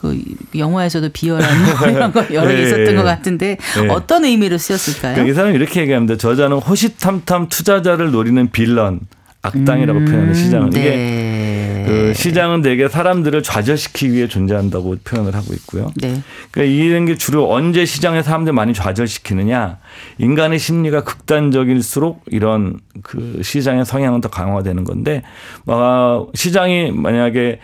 [0.00, 0.18] 그
[0.56, 1.44] 영화에서도 비열한
[1.78, 2.94] 뭐 이런 거 여러 개 예, 있었던 예.
[2.94, 3.88] 것 같은데 예.
[3.88, 5.14] 어떤 의미로 쓰였을까요?
[5.14, 6.16] 그러니까 이 사람이 이렇게 얘기합니다.
[6.16, 9.00] 저자는 호시탐탐 투자자를 노리는 빌런,
[9.42, 11.84] 악당이라고 표현하는 시장은 이게 네.
[11.86, 15.90] 그 시장은 대개 사람들을 좌절시키기 위해 존재한다고 표현을 하고 있고요.
[15.96, 16.22] 네.
[16.50, 19.78] 그러니까 이런 게 주로 언제 시장에 사람들 많이 좌절시키느냐
[20.18, 25.22] 인간의 심리가 극단적일수록 이런 그 시장의 성향은 더 강화되는 건데
[25.64, 27.60] 막 시장이 만약에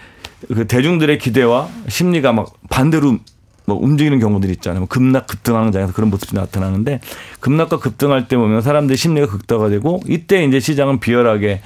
[0.49, 3.19] 그 대중들의 기대와 심리가 막 반대로
[3.67, 4.81] 뭐 움직이는 경우들이 있잖아요.
[4.81, 7.01] 뭐 급락 급등하는 장에서 그런 모습이 나타나는데
[7.41, 11.63] 급락과 급등할 때 보면 사람들의 심리가 극화되고 이때 이제 시장은 비열하게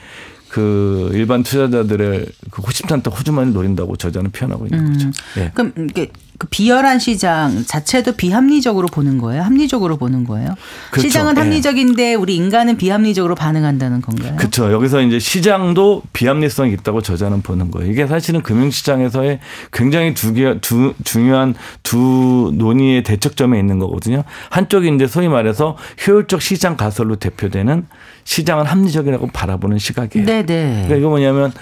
[0.49, 5.11] 그 일반 투자자들의 그 호심탄탄 호주머니를 노린다고 저자는 표현하고 있는 거죠.
[5.37, 5.51] 예.
[5.55, 6.11] 그럼 이게
[6.41, 9.43] 그 비열한 시장 자체도 비합리적으로 보는 거예요?
[9.43, 10.55] 합리적으로 보는 거예요?
[10.91, 11.07] 그렇죠.
[11.07, 11.41] 시장은 예.
[11.43, 14.37] 합리적인데 우리 인간은 비합리적으로 반응한다는 건가요?
[14.37, 14.73] 그렇죠.
[14.73, 17.93] 여기서 이제 시장도 비합리성이 있다고 저자는 보는 거예요.
[17.93, 24.25] 이게 사실은 금융시장에서의 굉장히 두 개, 두, 중요한 두 논의의 대척점에 있는 거거든요.
[24.49, 25.77] 한쪽이 이제 소위 말해서
[26.07, 27.87] 효율적 시장 가설로 대표되는
[28.25, 30.25] 시장은 합리적이라고 바라보는 시각이에요.
[30.25, 30.71] 네, 네.
[30.87, 31.53] 그러니까 이거 뭐냐면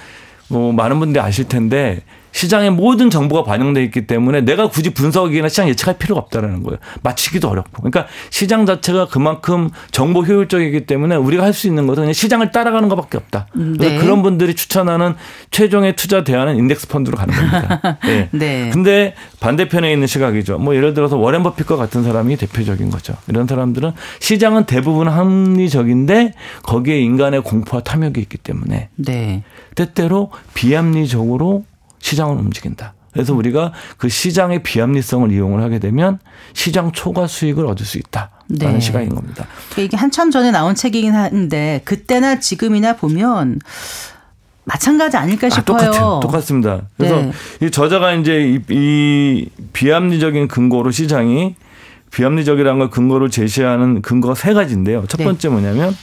[0.47, 5.69] 뭐 많은 분들이 아실 텐데 시장에 모든 정보가 반영돼 있기 때문에 내가 굳이 분석이나 시장
[5.69, 6.79] 예측할 필요가 없다라는 거예요.
[7.03, 7.83] 맞추기도 어렵고.
[7.83, 12.89] 그러니까 시장 자체가 그만큼 정보 효율적이기 때문에 우리가 할 수 있는 것은 그냥 시장을 따라가는
[12.89, 13.49] 것밖에 없다.
[13.53, 13.99] 그래서 네.
[13.99, 15.15] 그런 분들이 추천하는
[15.51, 17.99] 최종의 투자 대안은 인덱스 펀드로 가는 겁니다.
[18.07, 18.29] 네.
[18.31, 18.71] 네.
[18.73, 20.59] 근데 반대편에 있는 시각이죠.
[20.59, 23.15] 뭐 예를 들어서 워렌 버핏과 같은 사람이 대표적인 거죠.
[23.29, 29.43] 이런 사람들은 시장은 대부분 합리적인데 거기에 인간의 공포와 탐욕이 있기 때문에 네.
[29.75, 31.65] 때때로 비합리적으로
[32.01, 32.95] 시장을 움직인다.
[33.13, 36.19] 그래서 우리가 그 시장의 비합리성을 이용을 하게 되면
[36.53, 38.81] 시장 초과 수익을 얻을 수 있다 라는 네.
[38.81, 39.47] 시각인 겁니다.
[39.71, 43.61] 그러니까 이게 한참 전에 나온 책이긴 한데 그때나 지금이나 보면
[44.65, 45.65] 마찬가지 아닐까 아, 싶어요.
[45.65, 46.21] 똑같아요.
[46.23, 46.83] 똑같습니다.
[46.97, 47.33] 그래서 네.
[47.63, 51.57] 이 저자가 이제 이, 이 비합리적인 근거로 시장이
[52.11, 55.05] 비합리적이라는 걸 근거로 제시하는 근거가 세 가지인데요.
[55.09, 55.25] 첫 네.
[55.25, 55.97] 번째 뭐냐면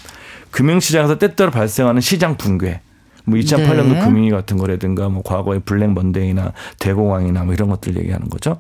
[0.52, 2.82] 금융시장에서 때때로 발생하는 시장 붕괴.
[3.26, 4.00] 뭐 2008년도 네.
[4.00, 8.58] 금융위 같은 거라든가 뭐 과거의 블랙 먼데이나 대공황이나 뭐 이런 것들 얘기하는 거죠.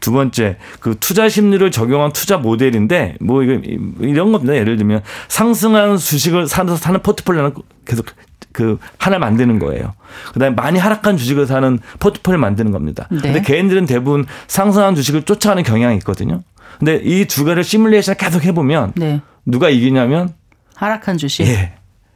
[0.00, 3.60] 두 번째 그 투자 심리를 적용한 투자 모델인데 뭐 이거
[4.00, 4.54] 이런 겁니다.
[4.54, 7.54] 예를 들면 상승한 주식을 사는 사는 포트폴리오는
[7.84, 8.06] 계속
[8.52, 9.94] 그 하나 만드는 거예요.
[10.32, 13.08] 그다음에 많이 하락한 주식을 사는 포트폴리오 만드는 겁니다.
[13.10, 13.20] 네.
[13.20, 16.42] 근데 개인들은 대부분 상승한 주식을 쫓아가는 경향이 있거든요.
[16.78, 19.20] 근데 이두 개를 시뮬레이션 계속 해보면 네.
[19.44, 20.34] 누가 이기냐면
[20.74, 21.46] 하락한 주식.
[21.46, 21.74] 예.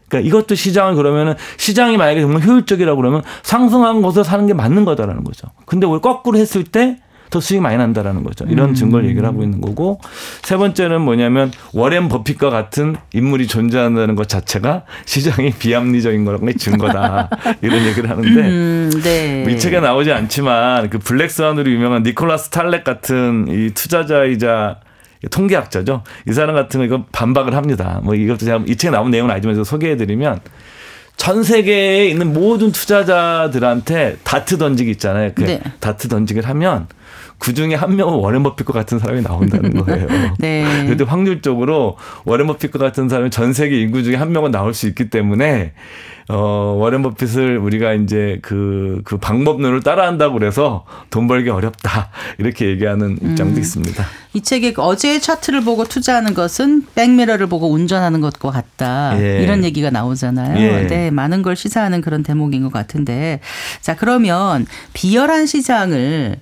[0.08, 5.24] 그러니까 이것도 시장을 그러면은 시장이 만약에 정말 효율적이라고 그러면 상승한 곳을 사는 게 맞는 거다라는
[5.24, 5.48] 거죠.
[5.66, 6.98] 근데 우리 거꾸로 했을 때
[7.30, 8.44] 더 수익이 많이 난다라는 거죠.
[8.48, 10.00] 이런 증거를 얘기를 하고 있는 거고
[10.42, 17.28] 세 번째는 뭐냐면 워렌 버핏과 같은 인물이 존재한다는 것 자체가 시장이 비합리적인 거라고 증거다
[17.60, 19.42] 이런 얘기를 하는데 음, 네.
[19.42, 24.76] 뭐 이 책에 나오지 않지만 그 블랙스완으로 유명한 니콜라스 탈렉 같은 이 투자자이자
[25.30, 26.02] 통계학자죠.
[26.28, 28.00] 이 사람 같은 거 반박을 합니다.
[28.02, 30.40] 뭐 이것도 제가 이 책에 나온 내용은 아니지만 소개해드리면
[31.16, 35.32] 전 세계에 있는 모든 투자자들한테 다트 던지기 있잖아요.
[35.34, 35.60] 그 네.
[35.80, 36.86] 다트 던지기를 하면
[37.38, 40.06] 그 중에 한 명은 워렌 버핏과 같은 사람이 나온다는 거예요.
[40.38, 40.64] 네.
[40.84, 45.10] 그런데 확률적으로 워렌 버핏과 같은 사람이 전 세계 인구 중에 한 명은 나올 수 있기
[45.10, 45.72] 때문에
[46.30, 53.54] 어 워렌 버핏을 우리가 이제 그그 방법론을 따라한다고 그래서 돈 벌기 어렵다 이렇게 얘기하는 입장도
[53.54, 53.58] 음.
[53.58, 54.04] 있습니다.
[54.34, 59.18] 이 책에 어제의 차트를 보고 투자하는 것은 백미러를 보고 운전하는 것과 같다.
[59.18, 59.42] 예.
[59.42, 60.58] 이런 얘기가 나오잖아요.
[60.60, 60.86] 예.
[60.86, 63.40] 네, 많은 걸 시사하는 그런 대목인 것 같은데.
[63.80, 66.36] 자, 그러면 비열한 시장을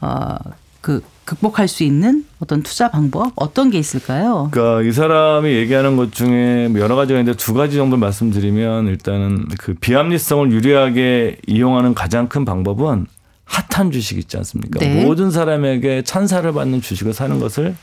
[0.00, 0.36] 어,
[0.80, 4.48] 그 극복할 수 있는 어떤 투자 방법 어떤 게 있을까요?
[4.50, 9.46] 그러니까 이 사람이 얘기하는 것 중에 뭐 여러 가지가 있는데 두 가지 정도 말씀드리면 일단은
[9.58, 13.06] 그 비합리성을 유리하게 이용하는 가장 큰 방법은
[13.44, 14.78] 핫한 주식 있지 않습니까?
[14.78, 15.04] 네.
[15.04, 17.74] 모든 사람에게 찬사를 받는 주식을 사는 것을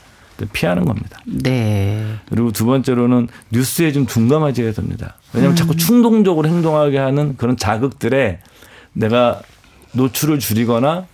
[0.52, 1.20] 피하는 겁니다.
[1.24, 2.04] 네.
[2.28, 5.16] 그리고 두 번째로는 뉴스에 좀 둔감해져야 됩니다.
[5.32, 8.40] 왜냐하면 자꾸 충동적으로 행동하게 하는 그런 자극들에
[8.92, 9.40] 내가
[9.92, 11.06] 노출을 줄이거나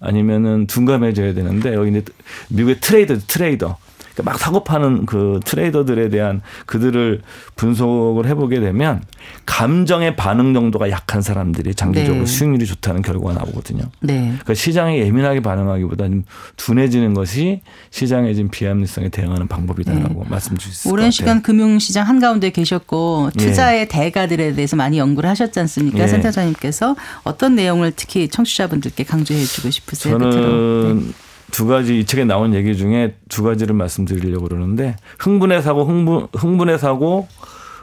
[0.00, 2.04] 아니면은 둔감해져야 되는데 여기 이제
[2.48, 3.78] 미국의 트레이더 트레이더
[4.14, 7.22] 그러니까 막 사고 파는 그 트레이더들에 대한 그들을
[7.56, 9.02] 분석을 해보게 되면
[9.44, 12.26] 감정의 반응 정도가 약한 사람들이 장기적으로 네.
[12.26, 13.82] 수익률이 좋다는 결과가 나오거든요.
[14.00, 14.20] 네.
[14.28, 16.24] 그러니까 시장에 예민하게 반응하기보다 좀
[16.56, 17.60] 둔해지는 것이
[17.90, 21.10] 시장의 지금 비합리성에 대응하는 방법이다라고 말씀드릴 수 있을 것 오랜.
[21.10, 26.00] 시간 금융시장 한가운데 계셨고 투자의 대가들에 대해서 많이 연구를 하셨지 않습니까?
[26.00, 26.08] 예.
[26.08, 30.18] 센터장님께서 어떤 내용을 특히 청취자분들께 강조해 주고 싶으세요?
[30.18, 31.12] 저는
[31.54, 36.78] 두 가지 이 책에 나온 얘기 중에 두 가지를 말씀드리려고 그러는데 흥분에 사고 흥분 흥분에
[36.78, 37.28] 사고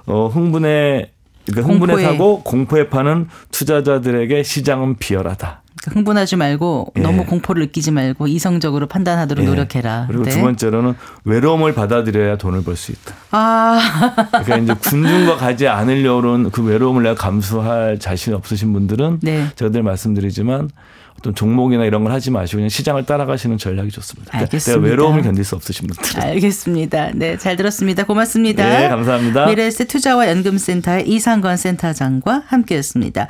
[0.08, 1.10] 어 흥분에
[1.46, 2.04] 그러니까 흥분에 공포에.
[2.04, 5.62] 사고 공포에 파는 투자자들에게 시장은 비열하다.
[5.84, 7.02] 그러니까 흥분하지 말고 예.
[7.02, 9.50] 너무 공포를 느끼지 말고 이성적으로 판단하도록 예.
[9.50, 10.04] 노력해라.
[10.08, 10.32] 그리고 네.
[10.32, 13.16] 두 번째로는 외로움을 받아들여야 돈을 벌 수 있다.
[13.32, 13.80] 아,
[14.44, 19.48] 그러니까 이제 군중과 가지 않으려는 그 외로움을 내가 감수할 자신 없으신 분들은 네.
[19.56, 20.70] 제가 늘 말씀드리지만
[21.22, 24.32] 어떤 종목이나 이런 걸 하지 마시고 그냥 시장을 따라가시는 전략이 좋습니다.
[24.32, 24.82] 그러니까 알겠습니다.
[24.82, 26.20] 내가 외로움을 견딜 수 없으신 분들.
[26.20, 27.12] 알겠습니다.
[27.14, 28.04] 네, 잘 들었습니다.
[28.06, 28.68] 고맙습니다.
[28.68, 29.46] 네, 감사합니다.
[29.46, 33.28] 미래에셋 투자와 연금센터의 이상건 센터장과 함께했습니다.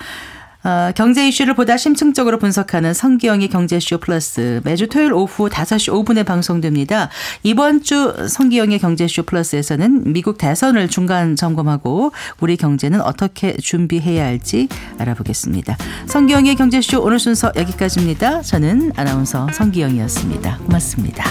[0.64, 7.09] 어, 경제 이슈를 보다 심층적으로 분석하는 성기영의 경제쇼 플러스 매주 토요일 오후 5시 5분에 방송됩니다.
[7.43, 14.68] 이번 주 성기영의 경제쇼 플러스에서는 미국 대선을 중간 점검하고 우리 경제는 어떻게 준비해야 할지
[14.99, 15.78] 알아보겠습니다.
[16.07, 18.41] 성기영의 경제쇼 오늘 순서 여기까지입니다.
[18.41, 20.57] 저는 아나운서 성기영이었습니다.
[20.59, 21.26] 고맙습니다.